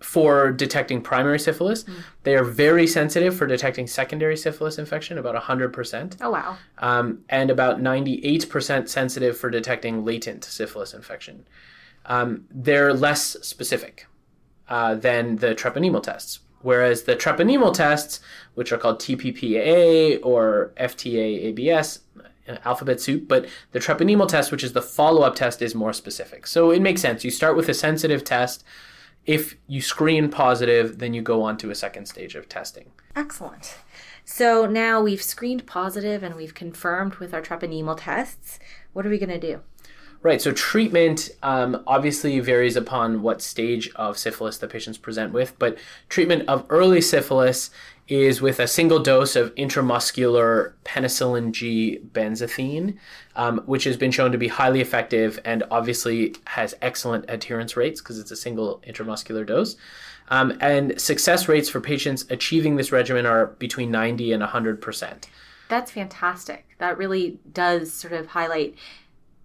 for 0.00 0.52
detecting 0.52 1.00
primary 1.00 1.40
syphilis. 1.40 1.84
Mm. 1.84 1.94
They 2.22 2.36
are 2.36 2.44
very 2.44 2.86
sensitive 2.86 3.36
for 3.36 3.46
detecting 3.46 3.88
secondary 3.88 4.36
syphilis 4.36 4.78
infection, 4.78 5.18
about 5.18 5.34
100%. 5.34 6.18
Oh, 6.20 6.30
wow. 6.30 6.56
Um, 6.78 7.24
and 7.28 7.50
about 7.50 7.80
98% 7.80 8.88
sensitive 8.88 9.36
for 9.36 9.50
detecting 9.50 10.04
latent 10.04 10.44
syphilis 10.44 10.94
infection. 10.94 11.48
Um, 12.06 12.44
they're 12.50 12.92
less 12.92 13.36
specific. 13.42 14.06
Uh, 14.66 14.94
than 14.94 15.36
the 15.36 15.54
treponemal 15.54 16.02
tests, 16.02 16.38
Whereas 16.64 17.02
the 17.02 17.14
treponemal 17.14 17.74
tests, 17.74 18.20
which 18.54 18.72
are 18.72 18.78
called 18.78 18.98
TPPA 18.98 20.20
or 20.22 20.72
FTA 20.78 21.44
ABS, 21.44 22.00
uh, 22.48 22.56
alphabet 22.64 23.02
soup, 23.02 23.28
but 23.28 23.46
the 23.72 23.78
treponemal 23.78 24.26
test, 24.26 24.50
which 24.50 24.64
is 24.64 24.72
the 24.72 24.80
follow 24.80 25.20
up 25.22 25.36
test, 25.36 25.60
is 25.60 25.74
more 25.74 25.92
specific. 25.92 26.46
So 26.46 26.70
it 26.70 26.80
makes 26.80 27.02
sense. 27.02 27.22
You 27.22 27.30
start 27.30 27.54
with 27.54 27.68
a 27.68 27.74
sensitive 27.74 28.24
test. 28.24 28.64
If 29.26 29.56
you 29.66 29.82
screen 29.82 30.30
positive, 30.30 30.98
then 30.98 31.12
you 31.12 31.20
go 31.20 31.42
on 31.42 31.58
to 31.58 31.70
a 31.70 31.74
second 31.74 32.06
stage 32.06 32.34
of 32.34 32.48
testing. 32.48 32.92
Excellent. 33.14 33.76
So 34.24 34.64
now 34.64 35.02
we've 35.02 35.22
screened 35.22 35.66
positive 35.66 36.22
and 36.22 36.34
we've 36.34 36.54
confirmed 36.54 37.16
with 37.16 37.34
our 37.34 37.42
treponemal 37.42 37.98
tests. 38.00 38.58
What 38.94 39.06
are 39.06 39.10
we 39.10 39.18
going 39.18 39.38
to 39.38 39.38
do? 39.38 39.60
Right. 40.24 40.40
So 40.40 40.52
treatment 40.52 41.28
um, 41.42 41.84
obviously 41.86 42.40
varies 42.40 42.76
upon 42.76 43.20
what 43.20 43.42
stage 43.42 43.90
of 43.94 44.16
syphilis 44.16 44.56
the 44.56 44.66
patients 44.66 44.96
present 44.96 45.34
with, 45.34 45.58
but 45.58 45.76
treatment 46.08 46.48
of 46.48 46.64
early 46.70 47.02
syphilis 47.02 47.68
is 48.08 48.40
with 48.40 48.58
a 48.58 48.66
single 48.66 48.98
dose 49.00 49.36
of 49.36 49.54
intramuscular 49.56 50.72
penicillin 50.82 51.52
G 51.52 52.00
benzathine, 52.12 52.96
um, 53.36 53.58
which 53.66 53.84
has 53.84 53.98
been 53.98 54.10
shown 54.10 54.32
to 54.32 54.38
be 54.38 54.48
highly 54.48 54.80
effective 54.80 55.38
and 55.44 55.62
obviously 55.70 56.34
has 56.46 56.74
excellent 56.80 57.26
adherence 57.28 57.76
rates 57.76 58.00
because 58.00 58.18
it's 58.18 58.30
a 58.30 58.36
single 58.36 58.82
intramuscular 58.88 59.46
dose. 59.46 59.76
Um, 60.28 60.56
and 60.62 60.98
success 60.98 61.48
rates 61.48 61.68
for 61.68 61.82
patients 61.82 62.24
achieving 62.30 62.76
this 62.76 62.92
regimen 62.92 63.26
are 63.26 63.48
between 63.58 63.90
90 63.90 64.32
and 64.32 64.42
100%. 64.42 65.24
That's 65.68 65.90
fantastic. 65.90 66.66
That 66.78 66.96
really 66.96 67.38
does 67.52 67.92
sort 67.92 68.14
of 68.14 68.28
highlight 68.28 68.74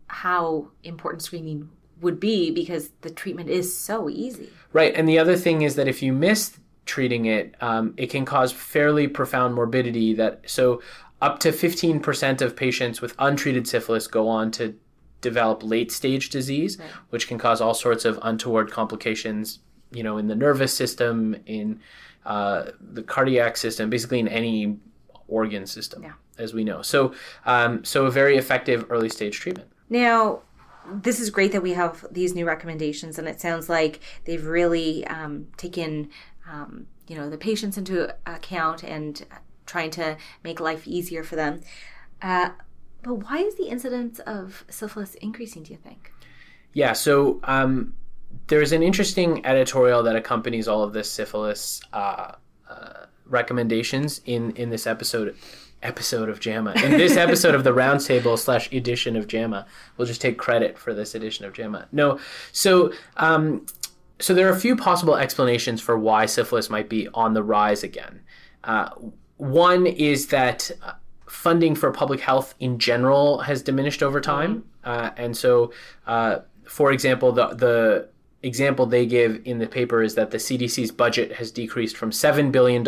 how 0.10 0.68
important 0.84 1.22
screening 1.22 1.70
would 2.02 2.20
be 2.20 2.52
because 2.52 2.92
the 3.02 3.10
treatment 3.10 3.50
is 3.50 3.76
so 3.76 4.10
easy. 4.10 4.50
Right. 4.74 4.94
And 4.96 5.08
the 5.08 5.20
other 5.20 5.36
thing 5.36 5.62
is 5.62 5.76
that 5.76 5.88
if 5.88 6.02
you 6.02 6.14
miss 6.14 6.58
treating 6.86 7.26
it, 7.26 7.56
um, 7.62 7.94
it 7.98 8.08
can 8.10 8.26
cause 8.26 8.52
fairly 8.52 9.08
profound 9.08 9.56
morbidity. 9.56 10.14
That 10.14 10.50
so 10.50 10.82
up 11.22 11.40
to 11.40 11.52
15% 11.52 12.42
of 12.42 12.56
patients 12.56 13.02
with 13.02 13.16
untreated 13.20 13.68
syphilis 13.68 14.08
go 14.08 14.28
on 14.28 14.52
to 14.52 14.76
develop 15.22 15.64
late 15.64 15.92
stage 15.92 16.30
disease, 16.30 16.78
right. 16.80 16.90
which 17.10 17.28
can 17.28 17.38
cause 17.38 17.62
all 17.62 17.74
sorts 17.74 18.06
of 18.06 18.18
untoward 18.22 18.72
complications, 18.72 19.60
you 19.92 20.02
know, 20.02 20.18
in 20.18 20.28
the 20.28 20.36
nervous 20.36 20.74
system, 20.74 21.36
in 21.46 21.80
uh, 22.26 22.72
the 22.80 23.04
cardiac 23.04 23.58
system, 23.58 23.90
basically 23.90 24.20
in 24.20 24.28
any 24.28 24.78
organ 25.28 25.66
system, 25.66 26.04
yeah. 26.04 26.14
as 26.38 26.54
we 26.54 26.64
know. 26.64 26.82
So, 26.82 27.14
um, 27.46 27.84
so 27.84 28.06
a 28.06 28.12
very 28.12 28.38
effective 28.38 28.86
early 28.90 29.10
stage 29.10 29.40
treatment. 29.40 29.70
Now, 29.90 30.42
this 30.92 31.20
is 31.20 31.30
great 31.30 31.52
that 31.52 31.64
we 31.64 31.74
have 31.74 32.06
these 32.12 32.34
new 32.34 32.46
recommendations, 32.46 33.20
and 33.20 33.28
it 33.28 33.40
sounds 33.42 33.70
like 33.70 34.00
they've 34.26 34.46
really 34.46 35.06
um, 35.08 35.48
taken, 35.58 36.10
um, 36.50 36.88
you 37.08 37.16
know, 37.16 37.30
the 37.30 37.38
patients 37.38 37.78
into 37.78 38.14
account 38.26 38.84
and 38.84 39.26
trying 39.66 39.92
to 39.92 40.18
make 40.44 40.60
life 40.60 40.88
easier 40.88 41.24
for 41.24 41.36
them. 41.36 41.62
Uh, 42.22 42.50
but 43.04 43.16
why 43.16 43.38
is 43.38 43.56
the 43.56 43.68
incidence 43.68 44.20
of 44.20 44.66
syphilis 44.70 45.16
increasing? 45.16 45.64
Do 45.64 45.72
you 45.72 45.80
think? 45.80 46.12
Yeah, 46.74 46.94
so 46.94 47.40
um, 47.44 47.94
there's 48.48 48.72
an 48.72 48.84
interesting 48.84 49.46
editorial 49.46 50.04
that 50.04 50.16
accompanies 50.16 50.68
all 50.68 50.84
of 50.84 50.94
this 50.94 51.10
syphilis 51.10 51.82
uh, 51.94 52.34
uh, 52.70 53.06
recommendations 53.26 54.22
in 54.26 54.52
in 54.52 54.70
this 54.70 54.86
episode 54.86 55.36
episode 55.82 56.30
of 56.30 56.40
JAMA. 56.40 56.74
In 56.84 56.92
this 56.92 57.16
episode 57.18 57.56
of 57.56 57.64
the 57.64 57.72
roundtable 57.72 58.38
slash 58.38 58.72
edition 58.72 59.16
of 59.16 59.28
JAMA, 59.28 59.66
we'll 59.98 60.08
just 60.08 60.22
take 60.22 60.38
credit 60.38 60.78
for 60.78 60.94
this 60.94 61.16
edition 61.16 61.46
of 61.46 61.54
JAMA. 61.54 61.88
No, 61.92 62.20
so 62.52 62.92
um, 63.18 63.66
so 64.20 64.34
there 64.34 64.48
are 64.48 64.54
a 64.54 64.60
few 64.60 64.76
possible 64.76 65.16
explanations 65.16 65.82
for 65.82 65.98
why 65.98 66.26
syphilis 66.26 66.70
might 66.70 66.90
be 66.90 67.08
on 67.14 67.34
the 67.34 67.44
rise 67.44 67.84
again. 67.84 68.22
Uh, 68.64 68.90
one 69.38 69.88
is 69.88 70.28
that 70.28 70.70
uh, 70.84 70.94
funding 71.28 71.76
for 71.76 71.92
public 71.92 72.20
health 72.20 72.54
in 72.60 72.78
general 72.80 73.40
has 73.40 73.62
diminished 73.62 74.04
over 74.04 74.20
time, 74.20 74.66
uh, 74.84 75.12
and 75.16 75.36
so, 75.38 75.72
uh, 76.08 76.40
for 76.66 76.92
example, 76.92 77.32
the 77.32 77.48
the 77.48 78.10
example 78.42 78.86
they 78.86 79.06
give 79.06 79.42
in 79.46 79.60
the 79.60 79.68
paper 79.68 80.02
is 80.02 80.16
that 80.16 80.32
the 80.32 80.38
CDC's 80.38 80.92
budget 80.92 81.34
has 81.34 81.52
decreased 81.52 81.98
from 81.98 82.10
$7 82.10 82.54
billion 82.54 82.88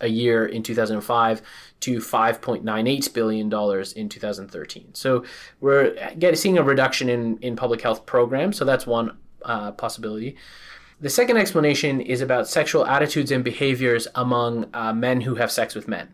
a 0.00 0.06
year 0.06 0.46
in 0.46 0.62
2005 0.62 1.42
to 1.82 1.98
$5.98 1.98 3.12
billion 3.12 3.46
in 3.96 4.08
2013. 4.08 4.94
So 4.94 5.24
we're 5.60 5.94
getting, 6.18 6.36
seeing 6.36 6.58
a 6.58 6.62
reduction 6.62 7.08
in, 7.08 7.38
in 7.38 7.56
public 7.56 7.82
health 7.82 8.06
programs. 8.06 8.56
So 8.56 8.64
that's 8.64 8.86
one 8.86 9.16
uh, 9.44 9.72
possibility. 9.72 10.36
The 11.00 11.10
second 11.10 11.36
explanation 11.36 12.00
is 12.00 12.20
about 12.20 12.48
sexual 12.48 12.86
attitudes 12.86 13.32
and 13.32 13.42
behaviors 13.42 14.06
among 14.14 14.66
uh, 14.72 14.92
men 14.92 15.22
who 15.22 15.34
have 15.34 15.50
sex 15.50 15.74
with 15.74 15.88
men. 15.88 16.12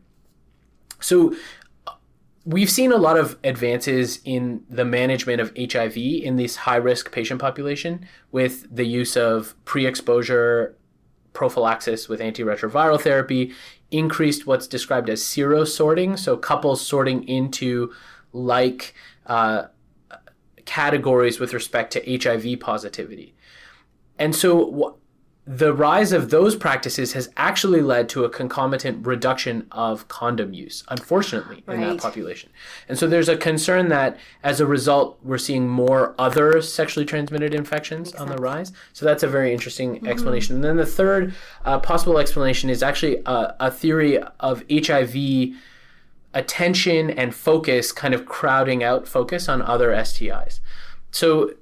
So 1.00 1.34
we've 2.46 2.70
seen 2.70 2.90
a 2.92 2.96
lot 2.96 3.18
of 3.18 3.38
advances 3.44 4.20
in 4.24 4.64
the 4.70 4.86
management 4.86 5.42
of 5.42 5.52
HIV 5.54 5.98
in 5.98 6.36
this 6.36 6.56
high 6.56 6.76
risk 6.76 7.12
patient 7.12 7.40
population 7.40 8.06
with 8.32 8.74
the 8.74 8.86
use 8.86 9.18
of 9.18 9.54
pre 9.66 9.84
exposure 9.84 10.77
prophylaxis 11.32 12.08
with 12.08 12.20
antiretroviral 12.20 13.00
therapy, 13.00 13.52
increased 13.90 14.46
what's 14.46 14.66
described 14.66 15.08
as 15.08 15.22
serosorting, 15.22 16.18
so 16.18 16.36
couples 16.36 16.84
sorting 16.84 17.26
into 17.28 17.92
like 18.32 18.94
uh, 19.26 19.64
categories 20.64 21.40
with 21.40 21.54
respect 21.54 21.92
to 21.94 22.18
HIV 22.18 22.60
positivity. 22.60 23.34
And 24.18 24.34
so, 24.34 24.97
the 25.50 25.72
rise 25.72 26.12
of 26.12 26.28
those 26.28 26.54
practices 26.54 27.14
has 27.14 27.30
actually 27.38 27.80
led 27.80 28.06
to 28.10 28.22
a 28.22 28.28
concomitant 28.28 29.06
reduction 29.06 29.66
of 29.72 30.06
condom 30.06 30.52
use, 30.52 30.84
unfortunately, 30.88 31.64
right. 31.64 31.76
in 31.76 31.80
that 31.80 32.02
population. 32.02 32.50
And 32.86 32.98
so 32.98 33.08
there's 33.08 33.30
a 33.30 33.36
concern 33.36 33.88
that 33.88 34.18
as 34.42 34.60
a 34.60 34.66
result, 34.66 35.18
we're 35.22 35.38
seeing 35.38 35.66
more 35.66 36.14
other 36.18 36.60
sexually 36.60 37.06
transmitted 37.06 37.54
infections 37.54 38.14
on 38.16 38.28
the 38.28 38.36
rise. 38.36 38.72
So 38.92 39.06
that's 39.06 39.22
a 39.22 39.26
very 39.26 39.54
interesting 39.54 39.94
mm-hmm. 39.94 40.06
explanation. 40.08 40.56
And 40.56 40.62
then 40.62 40.76
the 40.76 40.84
third 40.84 41.34
uh, 41.64 41.78
possible 41.78 42.18
explanation 42.18 42.68
is 42.68 42.82
actually 42.82 43.22
a, 43.24 43.56
a 43.58 43.70
theory 43.70 44.18
of 44.40 44.62
HIV 44.70 45.56
attention 46.34 47.08
and 47.08 47.34
focus 47.34 47.90
kind 47.90 48.12
of 48.12 48.26
crowding 48.26 48.84
out 48.84 49.08
focus 49.08 49.48
on 49.48 49.62
other 49.62 49.92
STIs. 49.92 50.60
So 51.10 51.52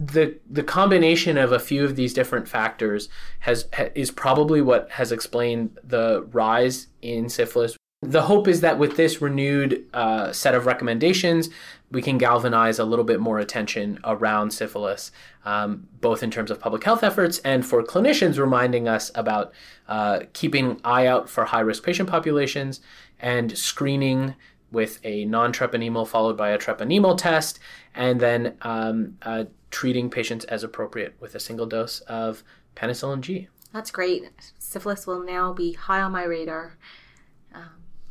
the 0.00 0.38
the 0.48 0.62
combination 0.62 1.36
of 1.36 1.52
a 1.52 1.58
few 1.58 1.84
of 1.84 1.94
these 1.94 2.14
different 2.14 2.48
factors 2.48 3.10
has 3.40 3.68
is 3.94 4.10
probably 4.10 4.62
what 4.62 4.90
has 4.92 5.12
explained 5.12 5.78
the 5.84 6.26
rise 6.32 6.86
in 7.02 7.28
syphilis. 7.28 7.76
The 8.02 8.22
hope 8.22 8.48
is 8.48 8.62
that 8.62 8.78
with 8.78 8.96
this 8.96 9.20
renewed 9.20 9.84
uh, 9.92 10.32
set 10.32 10.54
of 10.54 10.64
recommendations, 10.64 11.50
we 11.90 12.00
can 12.00 12.16
galvanize 12.16 12.78
a 12.78 12.84
little 12.86 13.04
bit 13.04 13.20
more 13.20 13.38
attention 13.38 13.98
around 14.04 14.52
syphilis, 14.52 15.12
um, 15.44 15.86
both 16.00 16.22
in 16.22 16.30
terms 16.30 16.50
of 16.50 16.58
public 16.58 16.82
health 16.82 17.04
efforts 17.04 17.40
and 17.40 17.66
for 17.66 17.82
clinicians 17.82 18.38
reminding 18.38 18.88
us 18.88 19.10
about 19.14 19.52
uh, 19.86 20.20
keeping 20.32 20.80
eye 20.82 21.06
out 21.06 21.28
for 21.28 21.44
high 21.44 21.60
risk 21.60 21.84
patient 21.84 22.08
populations 22.08 22.80
and 23.18 23.58
screening 23.58 24.34
with 24.72 24.98
a 25.04 25.26
non 25.26 25.52
treponemal 25.52 26.08
followed 26.08 26.38
by 26.38 26.50
a 26.50 26.58
treponemal 26.58 27.18
test, 27.18 27.58
and 27.94 28.18
then 28.18 28.56
um, 28.62 29.18
uh, 29.22 29.44
treating 29.70 30.10
patients 30.10 30.44
as 30.46 30.62
appropriate 30.62 31.14
with 31.20 31.34
a 31.34 31.40
single 31.40 31.66
dose 31.66 32.00
of 32.00 32.42
penicillin 32.76 33.20
G. 33.20 33.48
That's 33.72 33.90
great. 33.90 34.28
Syphilis 34.58 35.06
will 35.06 35.22
now 35.24 35.52
be 35.52 35.72
high 35.72 36.00
on 36.00 36.12
my 36.12 36.24
radar. 36.24 36.76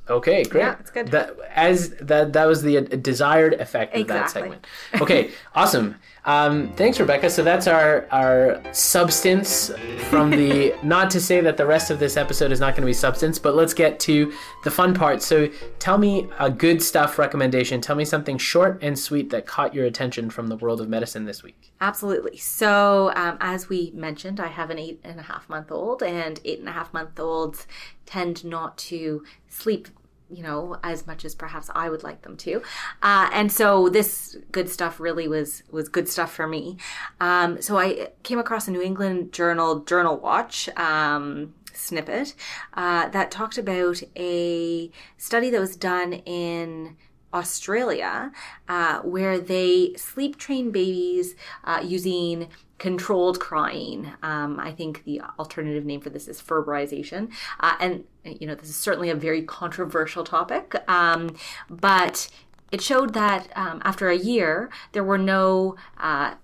Okay, 0.10 0.43
great. 0.43 0.62
Yeah, 0.62 0.76
it's 0.80 0.89
good. 0.89 1.10
That, 1.10 1.36
as 1.54 1.91
that 2.02 2.34
that 2.34 2.45
was 2.45 2.63
the 2.63 2.82
desired 2.82 3.54
effect 3.56 3.93
of 3.93 4.02
exactly. 4.02 4.24
that 4.24 4.30
segment. 4.32 4.67
Okay, 5.02 5.32
awesome. 5.54 5.95
Um, 6.26 6.74
thanks, 6.74 7.00
Rebecca. 7.00 7.30
So 7.30 7.43
that's 7.43 7.67
our 7.67 8.08
our 8.12 8.62
substance 8.74 9.72
from 10.10 10.32
the. 10.32 10.76
not 10.84 11.10
to 11.12 11.22
say 11.22 11.41
that 11.41 11.58
the 11.58 11.65
rest 11.65 11.91
of 11.91 12.00
this 12.00 12.17
episode 12.17 12.52
is 12.52 12.60
not 12.60 12.74
going 12.74 12.82
to 12.82 12.88
be 12.88 12.93
substance, 12.93 13.39
but 13.39 13.56
let's 13.56 13.74
get 13.74 14.00
to 14.02 14.34
the 14.63 14.72
fun 14.72 14.93
part. 14.93 15.22
So 15.22 15.48
tell 15.78 15.98
me 15.98 16.28
a 16.39 16.50
good 16.50 16.82
stuff 16.82 17.19
recommendation. 17.19 17.80
Tell 17.80 17.95
me 17.95 18.06
something 18.06 18.38
short 18.38 18.80
and 18.82 18.98
sweet 18.98 19.30
that 19.30 19.45
caught 19.45 19.74
your 19.74 19.86
attention 19.86 20.30
from 20.30 20.48
the 20.48 20.58
world 20.58 20.82
of 20.82 20.89
medicine 20.89 21.26
this 21.26 21.43
week. 21.43 21.72
Absolutely. 21.82 22.38
So 22.38 23.12
um, 23.15 23.38
as 23.39 23.69
we 23.69 23.91
mentioned, 23.93 24.39
I 24.39 24.48
have 24.48 24.69
an 24.69 24.80
eight 24.80 25.00
and 25.04 25.19
a 25.19 25.24
half 25.24 25.48
month 25.48 25.72
old, 25.72 26.04
and 26.04 26.39
eight 26.43 26.60
and 26.60 26.67
a 26.67 26.74
half 26.74 26.93
month 26.93 27.19
olds 27.19 27.67
tend 28.06 28.43
not 28.43 28.78
to 28.78 29.24
sleep 29.48 29.88
you 30.30 30.44
know 30.44 30.78
as 30.84 31.08
much 31.08 31.26
as 31.26 31.36
perhaps 31.36 31.70
I 31.74 31.89
would 31.89 32.04
like 32.04 32.22
them 32.22 32.38
to. 32.38 32.62
Uh, 33.02 33.30
and 33.34 33.52
so 33.52 33.89
this 33.89 34.38
good 34.52 34.70
stuff 34.70 35.00
really 35.00 35.28
was 35.28 35.63
was 35.72 35.89
good 35.89 36.08
stuff 36.08 36.34
for 36.34 36.48
me. 36.48 36.78
Um, 37.20 37.62
so 37.62 37.78
I 37.78 38.10
came 38.24 38.39
across 38.39 38.68
a 38.68 38.72
New 38.72 38.82
England 38.82 39.34
Journal 39.34 39.82
Journal 39.82 40.18
Watch. 40.18 40.70
Um, 40.78 41.54
snippet 41.72 42.34
uh, 42.74 43.08
that 43.10 43.32
talked 43.32 43.58
about 43.58 44.02
a 44.18 44.92
study 45.18 45.50
that 45.50 45.60
was 45.62 45.78
done 45.78 46.12
in 46.12 46.98
Australia, 47.34 48.32
uh, 48.68 49.00
where 49.00 49.39
they 49.39 49.94
sleep 49.96 50.38
train 50.38 50.72
babies 50.72 51.36
uh, 51.63 51.82
using 51.84 52.50
controlled 52.80 53.39
crying. 53.39 54.12
Um, 54.24 54.60
I 54.60 54.72
think 54.72 55.04
the 55.04 55.22
alternative 55.38 55.86
name 55.86 56.02
for 56.02 56.10
this 56.10 56.28
is 56.28 56.42
ferberization. 56.42 57.32
Uh, 57.60 57.76
and, 57.80 58.04
you 58.24 58.48
know, 58.48 58.56
this 58.56 58.70
is 58.70 58.76
certainly 58.76 59.10
a 59.10 59.15
very 59.15 59.44
controversial 59.44 60.24
topic, 60.24 60.76
um, 60.88 61.36
but 61.70 62.30
it 62.72 62.82
showed 62.82 63.13
that 63.13 63.50
um, 63.56 63.82
after 63.84 64.10
a 64.10 64.18
year, 64.18 64.70
there 64.94 65.04
were 65.04 65.18
no 65.18 65.76
uh, 65.98 66.36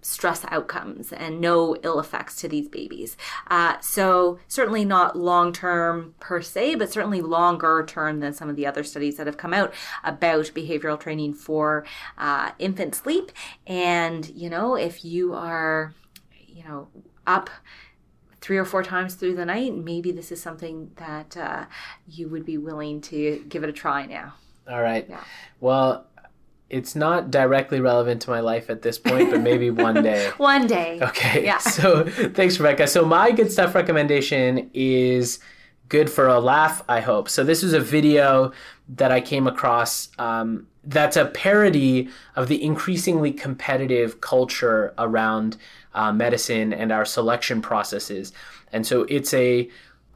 stress 0.00 0.44
outcomes 0.48 1.12
and 1.12 1.40
no 1.40 1.76
ill 1.82 1.98
effects 1.98 2.36
to 2.36 2.48
these 2.48 2.68
babies. 2.68 3.16
Uh, 3.48 3.78
so, 3.80 4.38
certainly 4.46 4.84
not 4.84 5.16
long 5.16 5.52
term 5.52 6.14
per 6.20 6.40
se, 6.40 6.76
but 6.76 6.90
certainly 6.92 7.20
longer 7.20 7.84
term 7.86 8.20
than 8.20 8.32
some 8.32 8.48
of 8.48 8.56
the 8.56 8.66
other 8.66 8.84
studies 8.84 9.16
that 9.16 9.26
have 9.26 9.36
come 9.36 9.52
out 9.52 9.72
about 10.04 10.46
behavioral 10.46 10.98
training 10.98 11.34
for 11.34 11.84
uh, 12.16 12.50
infant 12.58 12.94
sleep. 12.94 13.32
And, 13.66 14.28
you 14.30 14.48
know, 14.48 14.76
if 14.76 15.04
you 15.04 15.34
are, 15.34 15.94
you 16.46 16.64
know, 16.64 16.88
up 17.26 17.50
three 18.40 18.56
or 18.56 18.64
four 18.64 18.82
times 18.82 19.14
through 19.14 19.34
the 19.34 19.44
night, 19.44 19.74
maybe 19.74 20.12
this 20.12 20.30
is 20.30 20.40
something 20.40 20.90
that 20.96 21.36
uh, 21.36 21.66
you 22.06 22.28
would 22.28 22.44
be 22.44 22.56
willing 22.56 23.00
to 23.00 23.44
give 23.48 23.62
it 23.62 23.68
a 23.68 23.72
try 23.72 24.06
now. 24.06 24.34
All 24.68 24.82
right. 24.82 25.06
Yeah. 25.08 25.22
Well, 25.60 26.06
it's 26.70 26.94
not 26.94 27.30
directly 27.30 27.80
relevant 27.80 28.22
to 28.22 28.30
my 28.30 28.40
life 28.40 28.68
at 28.68 28.82
this 28.82 28.98
point, 28.98 29.30
but 29.30 29.40
maybe 29.40 29.70
one 29.88 30.02
day. 30.02 30.30
one 30.36 30.66
day. 30.66 30.98
Okay. 31.00 31.44
Yeah. 31.44 31.58
So 31.78 32.04
thanks, 32.04 32.58
Rebecca. 32.58 32.86
So 32.86 33.04
my 33.04 33.30
good 33.30 33.52
stuff 33.52 33.74
recommendation 33.74 34.70
is 34.74 35.38
good 35.88 36.10
for 36.10 36.26
a 36.26 36.40
laugh, 36.40 36.82
I 36.88 37.00
hope. 37.00 37.28
So 37.28 37.44
this 37.44 37.62
is 37.62 37.72
a 37.72 37.80
video 37.80 38.52
that 38.88 39.12
I 39.12 39.20
came 39.20 39.46
across 39.46 40.08
um, 40.18 40.66
that's 40.84 41.16
a 41.16 41.26
parody 41.26 42.08
of 42.34 42.48
the 42.48 42.62
increasingly 42.62 43.32
competitive 43.32 44.20
culture 44.20 44.94
around 44.98 45.56
uh, 45.94 46.12
medicine 46.12 46.72
and 46.72 46.90
our 46.90 47.04
selection 47.04 47.60
processes. 47.60 48.32
And 48.72 48.86
so 48.86 49.02
it's 49.04 49.32
a 49.34 49.68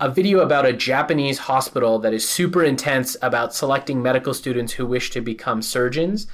a 0.02 0.10
video 0.10 0.40
about 0.40 0.66
a 0.66 0.72
Japanese 0.72 1.38
hospital 1.38 2.00
that 2.00 2.12
is 2.12 2.28
super 2.28 2.64
intense 2.64 3.16
about 3.22 3.54
selecting 3.54 4.02
medical 4.02 4.34
students 4.34 4.72
who 4.72 4.84
wish 4.84 5.10
to 5.10 5.20
become 5.20 5.62
surgeons. 5.62 6.26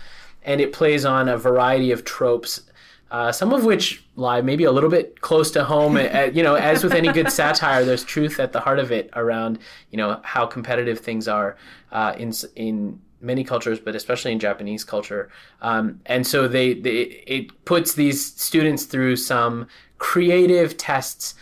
And 0.43 0.59
it 0.59 0.73
plays 0.73 1.05
on 1.05 1.29
a 1.29 1.37
variety 1.37 1.91
of 1.91 2.03
tropes, 2.03 2.63
uh, 3.11 3.31
some 3.31 3.53
of 3.53 3.67
which 3.67 4.03
lie 4.17 4.41
maybe 4.41 4.65
a 4.65 4.73
little 4.73 4.89
bit 4.89 5.21
close 5.21 5.51
to 5.51 5.65
home. 5.65 5.97
uh, 5.99 6.31
you 6.33 6.43
know, 6.43 6.55
as 6.55 6.83
with 6.83 6.95
any 6.95 7.13
good 7.13 7.31
satire, 7.31 7.85
there's 7.85 8.05
truth 8.05 8.41
at 8.41 8.55
the 8.55 8.61
heart 8.61 8.79
of 8.79 8.91
it 8.91 9.11
around, 9.15 9.59
you 9.91 9.99
know, 9.99 10.19
how 10.25 10.47
competitive 10.47 11.01
things 11.01 11.29
are 11.29 11.59
uh, 11.93 12.15
in, 12.17 12.33
in 12.57 12.99
many 13.21 13.45
cultures, 13.45 13.79
but 13.79 13.95
especially 13.95 14.33
in 14.33 14.39
Japanese 14.39 14.83
culture. 14.83 15.29
Um, 15.61 16.01
and 16.07 16.27
so 16.27 16.49
they, 16.49 16.73
they, 16.73 17.01
it 17.27 17.67
puts 17.67 17.93
these 17.93 18.25
students 18.25 18.85
through 18.85 19.17
some 19.17 19.69
creative 19.99 20.79
tests 20.79 21.35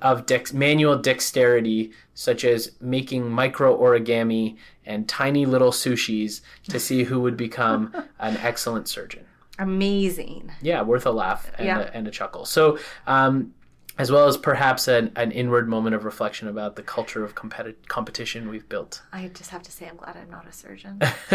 of 0.00 0.26
dex- 0.26 0.52
manual 0.52 0.96
dexterity, 0.96 1.92
such 2.14 2.44
as 2.44 2.72
making 2.80 3.30
micro 3.30 3.76
origami 3.76 4.56
and 4.84 5.08
tiny 5.08 5.44
little 5.46 5.70
sushis, 5.70 6.40
to 6.68 6.80
see 6.80 7.04
who 7.04 7.20
would 7.20 7.36
become 7.36 7.92
an 8.18 8.36
excellent 8.38 8.88
surgeon. 8.88 9.24
Amazing. 9.58 10.52
Yeah, 10.60 10.82
worth 10.82 11.06
a 11.06 11.10
laugh 11.10 11.50
and, 11.58 11.66
yeah. 11.66 11.80
a, 11.80 11.84
and 11.92 12.06
a 12.06 12.10
chuckle. 12.10 12.44
So, 12.44 12.78
um, 13.06 13.54
as 13.98 14.12
well 14.12 14.26
as 14.26 14.36
perhaps 14.36 14.88
an, 14.88 15.10
an 15.16 15.32
inward 15.32 15.68
moment 15.68 15.94
of 15.94 16.04
reflection 16.04 16.48
about 16.48 16.76
the 16.76 16.82
culture 16.82 17.24
of 17.24 17.34
competi- 17.34 17.74
competition 17.88 18.48
we've 18.50 18.68
built. 18.68 19.00
I 19.12 19.28
just 19.28 19.50
have 19.50 19.62
to 19.62 19.72
say, 19.72 19.88
I'm 19.88 19.96
glad 19.96 20.16
I'm 20.16 20.30
not 20.30 20.46
a 20.46 20.52
surgeon. 20.52 20.98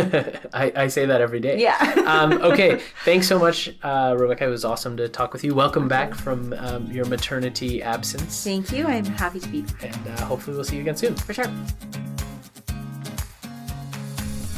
I, 0.54 0.72
I 0.76 0.88
say 0.88 1.08
that 1.08 1.22
every 1.22 1.40
day. 1.40 1.60
Yeah. 1.60 1.78
um, 2.06 2.34
okay. 2.44 2.80
Thanks 3.04 3.28
so 3.28 3.40
much, 3.40 3.76
uh, 3.82 4.16
Rebecca. 4.18 4.46
It 4.46 4.50
was 4.50 4.64
awesome 4.64 4.96
to 4.98 5.10
talk 5.10 5.34
with 5.34 5.44
you. 5.44 5.56
Welcome 5.56 5.88
back 5.88 6.14
from 6.14 6.54
um, 6.54 6.92
your 6.92 7.06
maternity 7.06 7.82
absence. 7.82 8.44
Thank 8.44 8.72
you. 8.72 8.86
I'm 8.86 9.06
happy 9.06 9.40
to 9.40 9.50
be 9.50 9.62
here. 9.62 9.92
And 9.94 10.08
uh, 10.08 10.26
hopefully, 10.26 10.56
we'll 10.56 10.64
see 10.64 10.76
you 10.76 10.82
again 10.84 10.98
soon. 10.98 11.16
For 11.16 11.34
sure. 11.34 11.46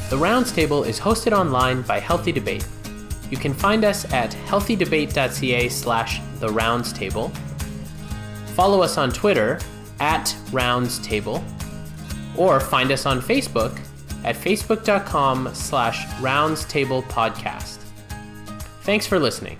The 0.09 0.17
Rounds 0.17 0.51
Table 0.51 0.83
is 0.83 0.99
hosted 0.99 1.31
online 1.31 1.83
by 1.83 1.99
Healthy 1.99 2.33
Debate. 2.33 2.67
You 3.31 3.37
can 3.37 3.53
find 3.53 3.83
us 3.85 4.11
at 4.13 4.31
healthydebate.ca 4.47 5.69
slash 5.69 6.19
the 6.39 6.49
rounds 6.49 6.91
table. 6.91 7.31
Follow 8.53 8.81
us 8.81 8.97
on 8.97 9.11
Twitter 9.11 9.59
at 9.99 10.35
rounds 10.51 10.99
table, 10.99 11.43
or 12.37 12.59
find 12.59 12.91
us 12.91 13.05
on 13.05 13.19
Facebook 13.21 13.79
at 14.23 14.35
facebook.com 14.35 15.49
slash 15.53 16.05
rounds 16.21 16.65
table 16.65 17.03
podcast. 17.03 17.77
Thanks 18.81 19.07
for 19.07 19.19
listening. 19.19 19.57